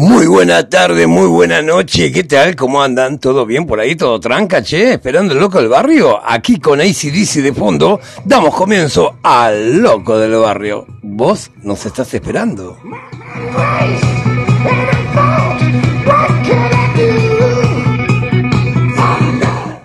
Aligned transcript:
buena 0.00 0.66
tarde, 0.66 1.06
muy 1.06 1.26
buena 1.26 1.60
noche. 1.60 2.10
¿Qué 2.10 2.24
tal? 2.24 2.56
¿Cómo 2.56 2.82
andan? 2.82 3.18
¿Todo 3.18 3.44
bien 3.44 3.66
por 3.66 3.80
ahí? 3.80 3.96
¿Todo 3.96 4.18
tranca, 4.18 4.62
che? 4.62 4.94
¿Esperando 4.94 5.34
el 5.34 5.40
loco 5.40 5.58
del 5.58 5.68
barrio? 5.68 6.18
Aquí 6.24 6.58
con 6.58 6.80
ACDC 6.80 7.42
de 7.42 7.52
fondo, 7.52 8.00
damos 8.24 8.54
comienzo 8.54 9.16
al 9.22 9.78
loco 9.82 10.16
del 10.16 10.36
barrio. 10.36 10.86
¿Vos 11.02 11.50
nos 11.62 11.84
estás 11.84 12.14
esperando? 12.14 12.78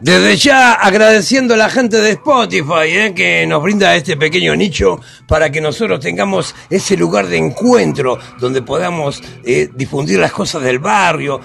Desde 0.06 0.38
ya 0.38 0.74
agradeciendo 0.74 1.56
a 1.56 1.58
la 1.58 1.68
gente 1.68 2.00
de 2.00 2.12
Spotify 2.12 2.90
eh, 2.90 3.14
que 3.16 3.48
nos 3.48 3.64
brinda 3.64 3.96
este 3.96 4.16
pequeño 4.16 4.56
nicho 4.56 5.00
para 5.28 5.50
que 5.50 5.60
nosotros 5.60 6.00
tengamos 6.00 6.54
ese 6.70 6.96
lugar 6.96 7.26
de 7.26 7.38
encuentro 7.38 8.20
donde 8.40 8.62
podamos 8.62 9.24
eh, 9.44 9.68
difundir 9.74 10.20
las 10.20 10.32
cosas 10.32 10.62
del 10.62 10.78
barrio, 10.78 11.42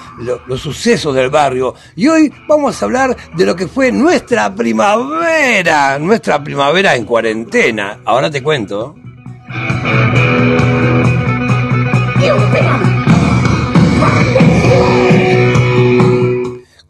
los 0.47 0.61
sucesos 0.61 1.15
del 1.15 1.31
barrio. 1.31 1.75
Y 1.97 2.07
hoy 2.09 2.31
vamos 2.47 2.83
a 2.83 2.85
hablar 2.85 3.17
de 3.35 3.47
lo 3.47 3.57
que 3.57 3.67
fue 3.67 3.91
nuestra 3.93 4.55
primavera, 4.55 5.99
nuestra 5.99 6.45
primavera 6.45 6.95
en 6.95 7.07
cuarentena. 7.07 8.01
Ahora 8.05 8.31
te 8.31 8.43
cuento. 8.43 8.95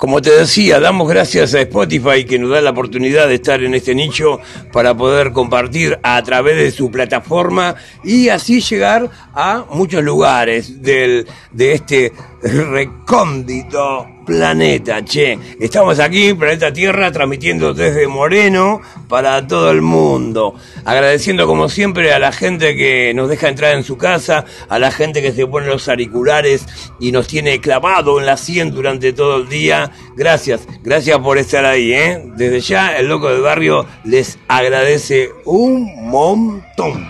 Como 0.01 0.23
te 0.23 0.31
decía, 0.31 0.81
damos 0.81 1.11
gracias 1.11 1.53
a 1.53 1.61
Spotify 1.61 2.25
que 2.25 2.39
nos 2.39 2.49
da 2.49 2.63
la 2.63 2.71
oportunidad 2.71 3.29
de 3.29 3.35
estar 3.35 3.63
en 3.63 3.75
este 3.75 3.95
nicho 3.95 4.41
para 4.73 4.97
poder 4.97 5.33
compartir 5.33 5.99
a 6.03 6.23
través 6.23 6.57
de 6.57 6.71
su 6.71 6.91
plataforma 6.91 7.75
y 8.03 8.31
así 8.31 8.63
llegar 8.63 9.11
a 9.35 9.67
muchos 9.71 10.03
lugares 10.03 10.81
del, 10.81 11.27
de 11.53 11.73
este 11.75 12.15
recóndito 12.43 14.07
planeta, 14.31 15.05
che. 15.05 15.37
Estamos 15.59 15.99
aquí, 15.99 16.33
Planeta 16.35 16.73
Tierra, 16.73 17.11
transmitiendo 17.11 17.75
desde 17.75 18.07
Moreno 18.07 18.81
para 19.09 19.45
todo 19.45 19.73
el 19.73 19.83
mundo. 19.83 20.55
Agradeciendo 20.85 21.49
como 21.49 21.69
siempre 21.69 22.13
a 22.13 22.21
la 22.21 22.31
gente 22.31 22.77
que 22.77 23.13
nos 23.13 23.29
deja 23.29 23.49
entrar 23.49 23.75
en 23.75 23.83
su 23.83 23.99
casa, 23.99 24.45
a 24.69 24.79
la 24.79 24.93
gente 24.93 25.21
que 25.21 25.33
se 25.33 25.49
pone 25.49 25.67
los 25.67 25.89
auriculares 25.89 26.65
y 27.01 27.11
nos 27.11 27.27
tiene 27.27 27.61
clavado 27.61 28.21
en 28.21 28.27
la 28.27 28.37
100 28.37 28.71
durante 28.71 29.13
todo 29.13 29.39
el 29.39 29.49
día. 29.49 29.91
Gracias, 30.17 30.61
gracias 30.85 31.19
por 31.19 31.37
estar 31.37 31.65
ahí, 31.65 31.93
¿eh? 31.93 32.23
Desde 32.37 32.61
ya, 32.61 32.97
el 32.97 33.09
loco 33.09 33.31
del 33.31 33.43
barrio 33.43 33.85
les 34.05 34.39
agradece 34.47 35.31
un 35.45 36.09
montón. 36.09 37.05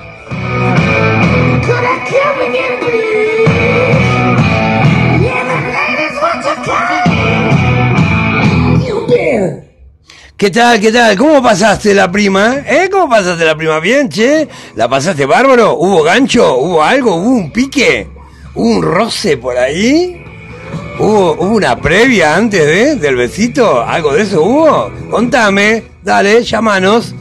¿Qué 10.41 10.51
tal? 10.51 10.81
¿Qué 10.81 10.91
tal? 10.91 11.19
¿Cómo 11.19 11.43
pasaste 11.43 11.93
la 11.93 12.11
prima? 12.11 12.61
¿Eh? 12.67 12.89
¿Cómo 12.91 13.11
pasaste 13.11 13.45
la 13.45 13.55
prima? 13.55 13.79
¿Bien, 13.79 14.09
che? 14.09 14.49
¿La 14.75 14.89
pasaste 14.89 15.27
bárbaro? 15.27 15.77
¿Hubo 15.77 16.03
gancho? 16.03 16.57
¿Hubo 16.57 16.83
algo? 16.83 17.17
¿Hubo 17.17 17.29
un 17.29 17.53
pique? 17.53 18.09
¿Hubo 18.55 18.67
un 18.67 18.83
roce 18.83 19.37
por 19.37 19.59
ahí? 19.59 20.25
¿Hubo, 20.99 21.33
¿Hubo 21.33 21.57
una 21.57 21.79
previa 21.79 22.35
antes 22.37 22.65
de, 22.65 22.97
del 22.97 23.17
besito? 23.17 23.83
¿Algo 23.83 24.15
de 24.15 24.23
eso 24.23 24.43
hubo? 24.43 24.91
Contame, 25.11 25.83
dale, 26.03 26.43
llámanos. 26.43 27.15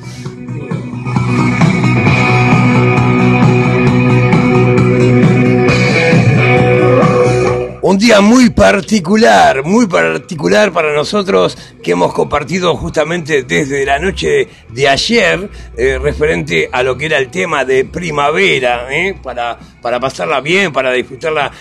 Un 7.82 7.98
día 7.98 8.22
muy 8.22 8.52
particular, 8.52 9.66
muy 9.66 9.88
particular 9.88 10.72
para 10.72 10.94
nosotros 10.94 11.58
que 11.82 11.92
hemos 11.92 12.14
compartido 12.14 12.76
justamente 12.76 13.44
desde 13.44 13.86
la 13.86 14.00
noche 14.00 14.48
de 14.70 14.88
ayer, 14.88 15.50
eh, 15.78 15.98
referente 15.98 16.70
a 16.72 16.84
lo 16.84 16.98
que 16.98 17.06
era 17.06 17.18
el 17.18 17.30
tema 17.30 17.66
de 17.66 17.86
primavera, 17.86 18.88
¿eh? 18.92 19.16
para, 19.22 19.58
para 19.82 20.00
pasarla 20.00 20.42
bien, 20.42 20.72
para 20.72 20.92
disfrutarla 20.92 21.52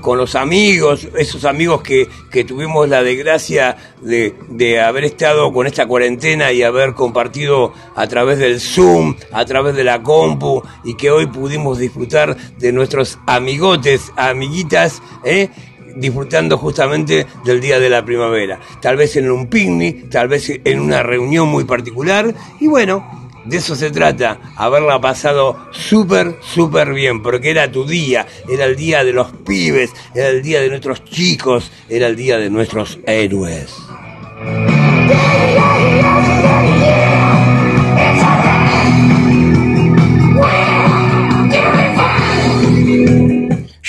con 0.00 0.18
los 0.18 0.34
amigos, 0.34 1.08
esos 1.16 1.44
amigos 1.44 1.82
que, 1.82 2.08
que 2.30 2.44
tuvimos 2.44 2.88
la 2.88 3.02
desgracia 3.02 3.76
de, 4.02 4.34
de 4.48 4.80
haber 4.80 5.04
estado 5.04 5.52
con 5.52 5.66
esta 5.66 5.86
cuarentena 5.86 6.52
y 6.52 6.62
haber 6.62 6.94
compartido 6.94 7.72
a 7.94 8.06
través 8.06 8.38
del 8.38 8.60
Zoom, 8.60 9.16
a 9.32 9.44
través 9.44 9.74
de 9.74 9.84
la 9.84 10.02
compu, 10.02 10.62
y 10.84 10.94
que 10.94 11.10
hoy 11.10 11.26
pudimos 11.26 11.78
disfrutar 11.78 12.36
de 12.36 12.72
nuestros 12.72 13.18
amigotes, 13.26 14.12
amiguitas, 14.16 15.02
¿eh? 15.24 15.50
Disfrutando 15.96 16.58
justamente 16.58 17.26
del 17.44 17.60
día 17.60 17.78
de 17.78 17.90
la 17.90 18.04
primavera. 18.04 18.58
Tal 18.80 18.96
vez 18.96 19.16
en 19.16 19.30
un 19.30 19.46
picnic, 19.46 20.10
tal 20.10 20.28
vez 20.28 20.50
en 20.64 20.80
una 20.80 21.02
reunión 21.02 21.48
muy 21.48 21.64
particular. 21.64 22.34
Y 22.60 22.66
bueno, 22.66 23.18
de 23.44 23.56
eso 23.56 23.74
se 23.74 23.90
trata, 23.90 24.38
haberla 24.56 25.00
pasado 25.00 25.56
súper, 25.70 26.36
súper 26.42 26.92
bien, 26.92 27.22
porque 27.22 27.50
era 27.50 27.70
tu 27.70 27.86
día, 27.86 28.26
era 28.48 28.66
el 28.66 28.76
día 28.76 29.04
de 29.04 29.12
los 29.12 29.32
pibes, 29.32 29.90
era 30.14 30.28
el 30.28 30.42
día 30.42 30.60
de 30.60 30.68
nuestros 30.68 31.04
chicos, 31.04 31.70
era 31.88 32.08
el 32.08 32.16
día 32.16 32.36
de 32.38 32.50
nuestros 32.50 32.98
héroes. 33.06 33.74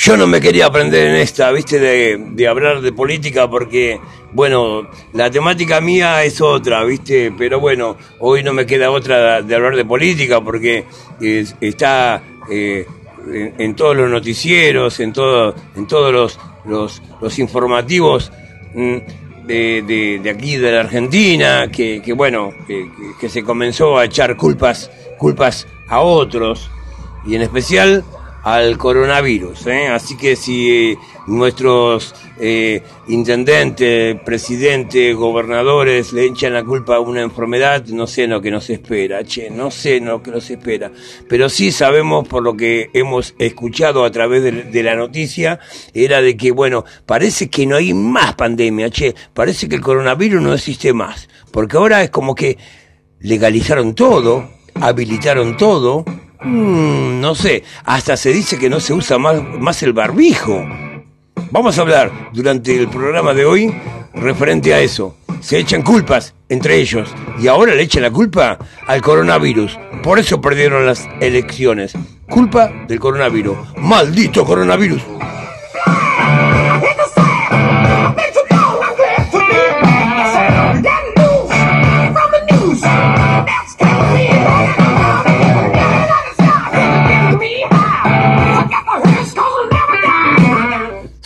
Yo 0.01 0.15
no 0.15 0.27
me 0.27 0.39
quería 0.39 0.67
aprender 0.67 1.07
en 1.07 1.15
esta, 1.17 1.51
viste, 1.51 1.77
de, 1.77 2.47
hablar 2.47 2.79
de 2.79 2.93
política 2.93 3.49
porque, 3.49 3.99
bueno, 4.31 4.87
la 5.11 5.29
temática 5.29 5.81
mía 5.81 6.23
es 6.23 6.39
otra, 6.39 6.85
viste, 6.85 7.33
pero 7.37 7.59
bueno, 7.59 7.97
hoy 8.19 8.41
no 8.41 8.53
me 8.53 8.65
queda 8.65 8.91
otra 8.91 9.41
de 9.41 9.53
hablar 9.53 9.75
de 9.75 9.83
política 9.83 10.39
porque 10.39 10.85
está 11.19 12.23
eh, 12.49 12.87
en, 13.57 13.75
todos 13.75 13.97
los 13.97 14.09
noticieros, 14.09 15.01
en, 15.01 15.11
todo, 15.11 15.53
en 15.75 15.85
todos 15.85 16.39
los, 16.63 17.01
los, 17.19 17.37
informativos 17.37 18.31
mm, 18.73 18.97
de, 19.47 20.19
de, 20.23 20.29
aquí, 20.29 20.55
de 20.55 20.71
la 20.71 20.79
Argentina, 20.79 21.69
que, 21.69 22.01
que 22.01 22.13
bueno, 22.13 22.53
que, 22.65 22.89
que 23.19 23.27
se 23.27 23.43
comenzó 23.43 23.97
a 23.97 24.05
echar 24.05 24.37
culpas, 24.37 24.89
culpas 25.17 25.67
a 25.89 25.99
otros, 25.99 26.71
y 27.25 27.35
en 27.35 27.41
especial 27.41 28.05
al 28.43 28.77
coronavirus. 28.77 29.67
¿eh? 29.67 29.87
Así 29.87 30.15
que 30.17 30.35
si 30.35 30.97
nuestros 31.27 32.15
eh, 32.39 32.81
intendentes, 33.07 34.19
presidentes, 34.21 35.15
gobernadores 35.15 36.13
le 36.13 36.25
echan 36.25 36.53
la 36.53 36.63
culpa 36.63 36.95
a 36.95 36.99
una 36.99 37.21
enfermedad, 37.21 37.85
no 37.87 38.07
sé 38.07 38.27
lo 38.27 38.41
que 38.41 38.51
nos 38.51 38.69
espera, 38.69 39.23
che, 39.23 39.49
no 39.49 39.71
sé 39.71 39.99
lo 39.99 40.23
que 40.23 40.31
nos 40.31 40.49
espera. 40.49 40.91
Pero 41.27 41.49
sí 41.49 41.71
sabemos 41.71 42.27
por 42.27 42.43
lo 42.43 42.55
que 42.55 42.89
hemos 42.93 43.35
escuchado 43.39 44.03
a 44.03 44.11
través 44.11 44.43
de, 44.43 44.83
la 44.83 44.95
noticia, 44.95 45.59
era 45.93 46.21
de 46.21 46.37
que, 46.37 46.51
bueno, 46.51 46.85
parece 47.05 47.49
que 47.49 47.65
no 47.65 47.75
hay 47.75 47.93
más 47.93 48.35
pandemia, 48.35 48.89
che, 48.89 49.13
parece 49.33 49.67
que 49.67 49.75
el 49.75 49.81
coronavirus 49.81 50.41
no 50.41 50.53
existe 50.53 50.93
más. 50.93 51.27
Porque 51.51 51.77
ahora 51.77 52.03
es 52.03 52.09
como 52.09 52.35
que 52.35 52.57
legalizaron 53.19 53.95
todo, 53.95 54.49
habilitaron 54.75 55.57
todo, 55.57 56.05
Mm, 56.41 57.19
no 57.19 57.35
sé, 57.35 57.63
hasta 57.83 58.15
se 58.15 58.31
dice 58.31 58.57
que 58.57 58.69
no 58.69 58.79
se 58.79 58.93
usa 58.93 59.17
más, 59.17 59.41
más 59.59 59.83
el 59.83 59.93
barbijo. 59.93 60.65
Vamos 61.51 61.77
a 61.77 61.81
hablar 61.81 62.11
durante 62.33 62.75
el 62.77 62.87
programa 62.87 63.33
de 63.33 63.45
hoy 63.45 63.73
referente 64.13 64.73
a 64.73 64.79
eso. 64.79 65.15
Se 65.41 65.57
echan 65.57 65.81
culpas 65.81 66.33
entre 66.49 66.77
ellos 66.77 67.09
y 67.39 67.47
ahora 67.47 67.75
le 67.75 67.83
echan 67.83 68.03
la 68.03 68.11
culpa 68.11 68.57
al 68.87 69.01
coronavirus. 69.01 69.77
Por 70.03 70.19
eso 70.19 70.41
perdieron 70.41 70.85
las 70.85 71.07
elecciones. 71.21 71.93
Culpa 72.29 72.71
del 72.87 72.99
coronavirus. 72.99 73.57
Maldito 73.77 74.45
coronavirus. 74.45 75.01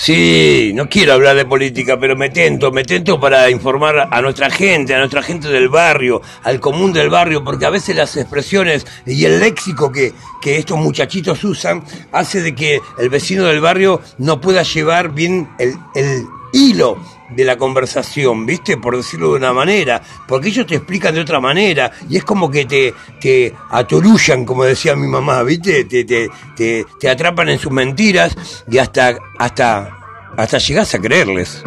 Sí, 0.03 0.73
no 0.75 0.89
quiero 0.89 1.13
hablar 1.13 1.37
de 1.37 1.45
política, 1.45 1.97
pero 1.97 2.17
me 2.17 2.29
tento, 2.29 2.73
me 2.73 2.83
tento 2.83 3.21
para 3.21 3.49
informar 3.49 4.09
a 4.11 4.21
nuestra 4.21 4.49
gente, 4.49 4.93
a 4.93 4.99
nuestra 4.99 5.23
gente 5.23 5.47
del 5.47 5.69
barrio, 5.69 6.21
al 6.43 6.59
común 6.59 6.91
del 6.91 7.09
barrio, 7.09 7.41
porque 7.41 7.65
a 7.65 7.69
veces 7.69 7.95
las 7.95 8.17
expresiones 8.17 8.85
y 9.05 9.23
el 9.23 9.39
léxico 9.39 9.93
que, 9.93 10.11
que 10.41 10.57
estos 10.57 10.77
muchachitos 10.77 11.41
usan 11.45 11.85
hace 12.11 12.41
de 12.41 12.53
que 12.53 12.81
el 12.97 13.07
vecino 13.07 13.45
del 13.45 13.61
barrio 13.61 14.01
no 14.17 14.41
pueda 14.41 14.63
llevar 14.63 15.13
bien 15.13 15.47
el, 15.57 15.73
el 15.95 16.25
hilo 16.53 16.97
de 17.29 17.43
la 17.43 17.57
conversación, 17.57 18.45
¿viste? 18.45 18.77
Por 18.77 18.95
decirlo 18.95 19.31
de 19.31 19.37
una 19.37 19.51
manera, 19.51 20.01
porque 20.27 20.49
ellos 20.49 20.65
te 20.65 20.75
explican 20.75 21.13
de 21.13 21.21
otra 21.21 21.39
manera 21.39 21.91
y 22.09 22.17
es 22.17 22.23
como 22.23 22.49
que 22.49 22.65
te, 22.65 22.93
te 23.19 23.53
atorullan, 23.71 24.45
como 24.45 24.63
decía 24.63 24.95
mi 24.95 25.07
mamá, 25.07 25.43
¿viste? 25.43 25.83
Te, 25.83 26.05
te, 26.05 26.29
te, 26.55 26.85
te 26.99 27.09
atrapan 27.09 27.49
en 27.49 27.59
sus 27.59 27.71
mentiras 27.71 28.35
y 28.69 28.77
hasta, 28.77 29.17
hasta, 29.37 29.97
hasta 30.37 30.57
llegás 30.59 30.93
a 30.95 30.99
creerles. 30.99 31.63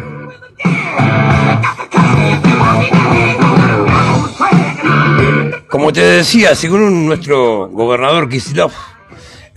Como 5.69 5.91
te 5.91 6.01
decía, 6.01 6.55
según 6.55 7.05
nuestro 7.05 7.67
gobernador 7.67 8.29
Kisilov, 8.29 8.71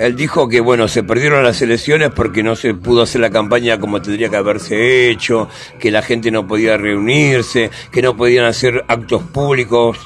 él 0.01 0.17
dijo 0.17 0.49
que, 0.49 0.61
bueno, 0.61 0.89
se 0.89 1.03
perdieron 1.03 1.45
las 1.45 1.61
elecciones 1.61 2.11
porque 2.17 2.43
no 2.43 2.57
se 2.57 2.73
pudo 2.73 3.03
hacer 3.03 3.21
la 3.21 3.29
campaña 3.29 3.79
como 3.79 4.01
tendría 4.01 4.31
que 4.31 4.37
haberse 4.37 5.11
hecho, 5.11 5.47
que 5.79 5.91
la 5.91 6.01
gente 6.01 6.31
no 6.31 6.47
podía 6.47 6.79
reunirse, 6.79 7.71
que 7.93 8.01
no 8.01 8.17
podían 8.17 8.47
hacer 8.47 8.83
actos 8.89 9.23
públicos. 9.25 9.99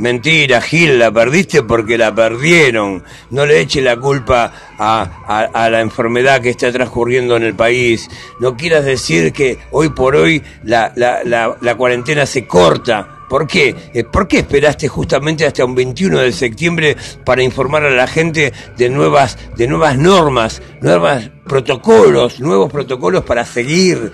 Mentira, 0.00 0.60
Gil, 0.60 0.98
la 0.98 1.12
perdiste 1.12 1.62
porque 1.62 1.96
la 1.96 2.12
perdieron. 2.12 3.04
No 3.30 3.46
le 3.46 3.60
eche 3.60 3.80
la 3.80 3.96
culpa 3.96 4.52
a, 4.78 5.48
a, 5.54 5.70
la 5.70 5.80
enfermedad 5.80 6.40
que 6.40 6.50
está 6.50 6.72
transcurriendo 6.72 7.36
en 7.36 7.44
el 7.44 7.54
país. 7.54 8.10
No 8.40 8.56
quieras 8.56 8.84
decir 8.84 9.32
que 9.32 9.58
hoy 9.70 9.90
por 9.90 10.16
hoy 10.16 10.42
la, 10.64 10.92
la, 10.96 11.22
la, 11.22 11.56
la 11.60 11.74
cuarentena 11.76 12.26
se 12.26 12.48
corta 12.48 13.15
¿Por 13.28 13.46
qué? 13.46 13.74
Eh, 13.92 14.04
¿Por 14.04 14.28
qué 14.28 14.38
esperaste 14.38 14.88
justamente 14.88 15.46
hasta 15.46 15.64
un 15.64 15.74
21 15.74 16.20
de 16.20 16.32
septiembre 16.32 16.96
para 17.24 17.42
informar 17.42 17.84
a 17.84 17.90
la 17.90 18.06
gente 18.06 18.52
de 18.76 18.88
nuevas, 18.88 19.36
de 19.56 19.66
nuevas 19.66 19.98
normas, 19.98 20.62
nuevos 20.80 21.30
protocolos, 21.44 22.40
nuevos 22.40 22.70
protocolos 22.70 23.24
para 23.24 23.44
seguir? 23.44 24.12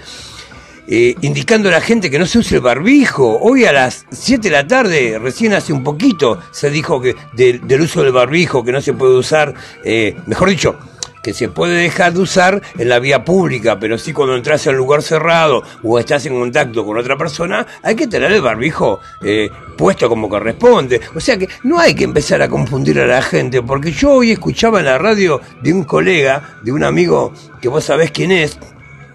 Eh, 0.88 1.14
indicando 1.20 1.68
a 1.68 1.72
la 1.72 1.80
gente 1.80 2.10
que 2.10 2.18
no 2.18 2.26
se 2.26 2.40
use 2.40 2.56
el 2.56 2.60
barbijo. 2.60 3.38
Hoy 3.40 3.64
a 3.64 3.72
las 3.72 4.04
7 4.10 4.48
de 4.48 4.50
la 4.50 4.66
tarde, 4.66 5.18
recién 5.18 5.54
hace 5.54 5.72
un 5.72 5.84
poquito, 5.84 6.40
se 6.50 6.70
dijo 6.70 7.00
que 7.00 7.14
del 7.32 7.80
uso 7.80 8.02
del 8.02 8.12
barbijo, 8.12 8.64
que 8.64 8.72
no 8.72 8.80
se 8.80 8.92
puede 8.92 9.14
usar, 9.14 9.54
eh, 9.84 10.16
mejor 10.26 10.50
dicho, 10.50 10.76
que 11.22 11.32
se 11.32 11.48
puede 11.48 11.76
dejar 11.76 12.12
de 12.12 12.20
usar 12.20 12.60
en 12.76 12.88
la 12.88 12.98
vía 12.98 13.24
pública, 13.24 13.78
pero 13.78 13.96
sí 13.96 14.12
cuando 14.12 14.36
entras 14.36 14.66
en 14.66 14.72
un 14.72 14.78
lugar 14.78 15.02
cerrado 15.02 15.62
o 15.82 15.98
estás 15.98 16.26
en 16.26 16.38
contacto 16.38 16.84
con 16.84 16.98
otra 16.98 17.16
persona, 17.16 17.66
hay 17.82 17.94
que 17.94 18.06
tener 18.06 18.32
el 18.32 18.42
barbijo 18.42 19.00
eh, 19.22 19.48
puesto 19.76 20.08
como 20.08 20.28
corresponde. 20.28 21.00
O 21.14 21.20
sea 21.20 21.36
que 21.36 21.48
no 21.62 21.78
hay 21.78 21.94
que 21.94 22.04
empezar 22.04 22.42
a 22.42 22.48
confundir 22.48 22.98
a 23.00 23.06
la 23.06 23.22
gente, 23.22 23.62
porque 23.62 23.92
yo 23.92 24.12
hoy 24.12 24.32
escuchaba 24.32 24.80
en 24.80 24.86
la 24.86 24.98
radio 24.98 25.40
de 25.62 25.72
un 25.72 25.84
colega, 25.84 26.56
de 26.62 26.72
un 26.72 26.84
amigo 26.84 27.32
que 27.60 27.68
vos 27.68 27.84
sabés 27.84 28.10
quién 28.10 28.32
es, 28.32 28.58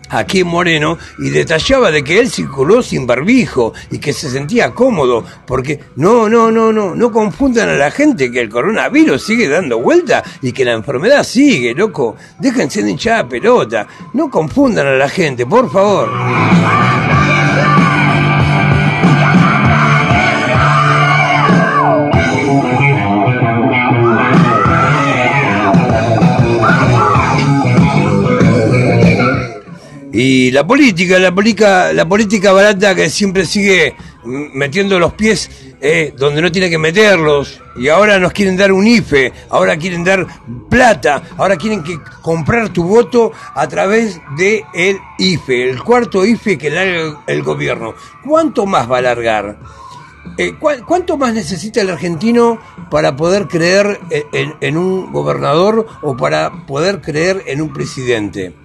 aquí 0.09 0.39
en 0.39 0.47
Moreno 0.47 0.97
y 1.19 1.29
detallaba 1.29 1.91
de 1.91 2.03
que 2.03 2.19
él 2.19 2.29
circuló 2.29 2.81
sin 2.81 3.07
barbijo 3.07 3.73
y 3.91 3.99
que 3.99 4.13
se 4.13 4.29
sentía 4.29 4.71
cómodo, 4.71 5.23
porque 5.45 5.79
no, 5.95 6.29
no, 6.29 6.51
no, 6.51 6.71
no, 6.71 6.95
no 6.95 7.11
confundan 7.11 7.69
a 7.69 7.75
la 7.75 7.91
gente 7.91 8.31
que 8.31 8.41
el 8.41 8.49
coronavirus 8.49 9.23
sigue 9.23 9.47
dando 9.47 9.79
vuelta 9.79 10.23
y 10.41 10.51
que 10.51 10.65
la 10.65 10.73
enfermedad 10.73 11.23
sigue, 11.23 11.73
loco. 11.73 12.15
Déjense 12.39 12.83
de 12.83 12.91
hinchar 12.91 13.27
pelota, 13.27 13.87
no 14.13 14.29
confundan 14.29 14.87
a 14.87 14.93
la 14.93 15.09
gente, 15.09 15.45
por 15.45 15.71
favor. 15.71 17.26
Y 30.19 30.49
la 30.49 30.65
política, 30.65 31.19
la 31.19 31.31
política, 31.31 31.93
la 31.93 32.09
política 32.09 32.51
barata 32.51 32.95
que 32.95 33.07
siempre 33.07 33.45
sigue 33.45 33.95
metiendo 34.25 34.97
los 34.97 35.13
pies 35.13 35.47
eh, 35.79 36.11
donde 36.17 36.41
no 36.41 36.51
tiene 36.51 36.71
que 36.71 36.79
meterlos. 36.79 37.61
Y 37.75 37.87
ahora 37.89 38.17
nos 38.17 38.33
quieren 38.33 38.57
dar 38.57 38.71
un 38.71 38.87
IFE, 38.87 39.31
ahora 39.51 39.77
quieren 39.77 40.03
dar 40.03 40.25
plata, 40.71 41.21
ahora 41.37 41.55
quieren 41.55 41.83
que 41.83 41.99
comprar 42.23 42.69
tu 42.69 42.83
voto 42.83 43.31
a 43.53 43.67
través 43.67 44.19
de 44.39 44.65
IFE, 45.19 45.69
el 45.69 45.83
cuarto 45.83 46.25
IFE 46.25 46.57
que 46.57 46.71
larga 46.71 47.21
el 47.27 47.43
gobierno. 47.43 47.93
¿Cuánto 48.25 48.65
más 48.65 48.89
va 48.89 48.95
a 48.95 48.99
alargar? 48.99 49.59
Eh, 50.35 50.55
¿Cuánto 50.59 51.17
más 51.17 51.35
necesita 51.35 51.81
el 51.81 51.91
argentino 51.91 52.59
para 52.89 53.15
poder 53.15 53.47
creer 53.47 53.99
en, 54.31 54.55
en, 54.61 54.77
un 54.77 55.13
gobernador 55.13 55.85
o 56.01 56.17
para 56.17 56.65
poder 56.65 57.01
creer 57.01 57.43
en 57.45 57.61
un 57.61 57.71
presidente? 57.71 58.55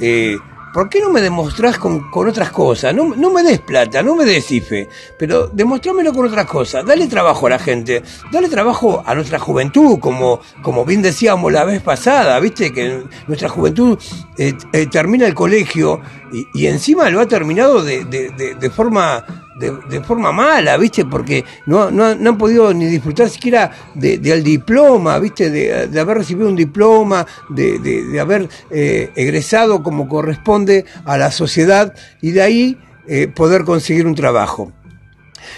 Eh, 0.00 0.38
¿por 0.74 0.88
qué 0.88 1.00
no 1.00 1.08
me 1.08 1.22
demostrás 1.22 1.78
con, 1.78 2.10
otras 2.12 2.50
cosas? 2.50 2.92
No, 2.92 3.30
me 3.30 3.42
des 3.44 3.60
plata, 3.60 4.02
no 4.02 4.16
me 4.16 4.24
des 4.24 4.50
IFE, 4.50 4.88
pero 5.16 5.46
demostrámelo 5.46 6.12
con 6.12 6.26
otras 6.26 6.46
cosas. 6.46 6.84
Dale 6.84 7.06
trabajo 7.06 7.46
a 7.46 7.50
la 7.50 7.58
gente, 7.60 8.02
dale 8.32 8.48
trabajo 8.48 9.02
a 9.06 9.14
nuestra 9.14 9.38
juventud, 9.38 10.00
como, 10.00 10.40
como 10.62 10.84
bien 10.84 11.00
decíamos 11.00 11.52
la 11.52 11.64
vez 11.64 11.80
pasada, 11.80 12.38
viste 12.40 12.72
que 12.72 13.04
nuestra 13.28 13.48
juventud 13.48 13.96
eh, 14.36 14.52
eh, 14.72 14.86
termina 14.86 15.26
el 15.26 15.34
colegio 15.34 16.00
y, 16.52 16.66
encima 16.66 17.08
lo 17.10 17.20
ha 17.20 17.28
terminado 17.28 17.82
de, 17.84 18.04
de 18.04 18.70
forma 18.70 19.24
de, 19.56 20.00
forma 20.02 20.32
mala, 20.32 20.76
¿viste? 20.76 21.04
Porque 21.04 21.44
no, 21.66 21.90
no, 21.90 22.06
han 22.06 22.38
podido 22.38 22.72
ni 22.74 22.86
disfrutar 22.86 23.28
siquiera 23.28 23.70
del 23.94 24.42
diploma, 24.42 25.18
¿viste? 25.18 25.50
De, 25.50 26.00
haber 26.00 26.18
recibido 26.18 26.48
un 26.48 26.56
diploma, 26.56 27.26
de, 27.48 28.18
haber 28.20 28.48
eh, 28.70 29.10
egresado 29.14 29.82
como 29.82 30.08
corresponde 30.08 30.84
a 31.04 31.16
la 31.16 31.30
sociedad 31.30 31.94
y 32.20 32.32
de 32.32 32.42
ahí 32.42 32.78
eh, 33.06 33.28
poder 33.28 33.64
conseguir 33.64 34.06
un 34.06 34.14
trabajo 34.14 34.72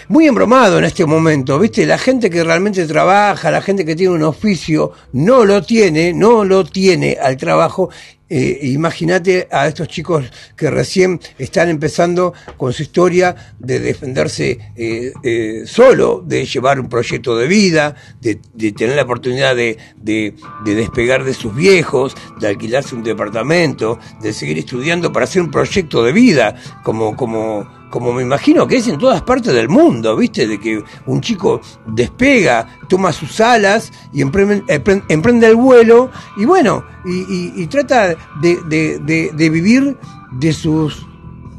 muy 0.09 0.27
embromado 0.27 0.79
en 0.79 0.85
este 0.85 1.07
momento, 1.07 1.59
¿viste? 1.59 1.87
La 1.87 1.99
gente 1.99 2.31
que 2.31 2.45
realmente 2.45 2.87
trabaja, 2.87 3.51
la 3.51 3.63
gente 3.63 3.85
que 3.85 3.97
tiene 3.97 4.15
un 4.15 4.23
oficio, 4.23 4.93
no 5.13 5.45
lo 5.45 5.63
tiene, 5.63 6.13
no 6.13 6.45
lo 6.45 6.65
tiene 6.65 7.17
al 7.21 7.37
trajo 7.37 7.91
eh, 8.29 8.59
Imagínate 8.63 9.49
a 9.53 9.69
estos 9.69 9.89
chicos 9.89 10.25
que 10.57 10.71
recién 10.71 11.21
están 11.39 11.69
empezando 11.69 12.33
con 12.57 12.73
su 12.73 12.83
historia 12.83 13.37
de 13.59 13.79
defenderse 13.79 14.73
eh, 14.75 15.13
eh, 15.23 15.63
solo, 15.67 16.23
de 16.27 16.45
llevar 16.45 16.81
un 16.81 16.89
proyecto 16.89 17.37
de 17.37 17.47
vida, 17.47 17.95
de, 18.21 18.37
tener 18.73 18.97
la 18.97 19.03
oportunidad 19.03 19.55
de, 19.55 19.79
de, 19.97 20.35
despegar 20.65 21.25
de 21.25 21.35
sus 21.35 21.55
viejos, 21.55 22.15
de 22.41 22.49
alquilarse 22.49 22.95
un 22.95 23.05
departamento, 23.05 23.99
de 24.21 24.33
seguir 24.33 24.59
estudiando 24.59 25.13
para 25.13 25.25
hacer 25.25 25.43
un 25.43 25.51
proyecto 25.51 26.03
de 26.03 26.13
vida, 26.13 26.57
como, 26.83 27.17
como, 27.17 27.86
como 27.97 28.13
me 28.13 28.21
imagino 28.21 28.67
que 28.67 28.77
es 28.77 28.89
en 28.89 28.99
todas 28.99 29.23
partes 29.23 29.55
del 29.55 29.71
mundo, 29.71 30.15
¿viste? 30.19 30.47
De 30.47 30.61
que 30.61 30.85
un 31.07 31.23
chico 31.23 31.63
despega, 31.87 32.79
toma 32.91 33.11
sus 33.11 33.41
alas 33.41 33.91
y 34.13 34.21
emprende, 34.21 35.47
el 35.47 35.57
vuelo 35.57 36.11
y 36.37 36.45
bueno, 36.45 36.85
y, 37.07 37.67
trata 37.69 38.15
de, 38.43 39.49
vivir 39.51 39.97
de 40.33 40.53
sus, 40.53 41.07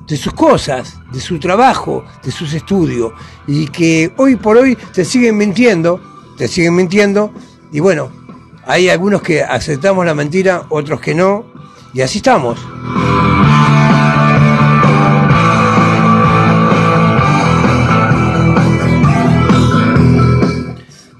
de 0.07 0.15
sus 0.15 0.31
cosas, 0.33 0.99
de 1.11 1.19
su 1.19 1.39
trabajo, 1.39 2.05
de 2.23 2.29
sus 2.29 2.53
estudios 2.53 3.13
y 3.47 3.65
que 3.69 4.13
hoy 4.17 4.35
por 4.35 4.57
hoy 4.57 4.77
te 4.93 5.03
siguen 5.03 5.37
mintiendo, 5.37 5.99
te 6.37 6.47
siguen 6.47 6.75
mintiendo 6.75 7.33
y 7.71 7.79
bueno, 7.79 8.11
hay 8.67 8.89
algunos 8.89 9.23
que 9.23 9.41
aceptamos 9.41 10.05
la 10.05 10.13
mentira, 10.13 10.67
otros 10.69 11.01
que 11.01 11.15
no 11.15 11.45
y 11.95 12.01
así 12.01 12.19
estamos. 12.19 12.59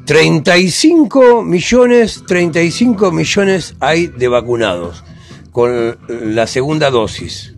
35 0.07 1.43
millones, 1.43 2.23
35 2.25 3.11
millones 3.11 3.75
hay 3.81 4.07
de 4.07 4.29
vacunados 4.29 5.03
con 5.51 5.97
la 6.07 6.47
segunda 6.47 6.89
dosis. 6.89 7.55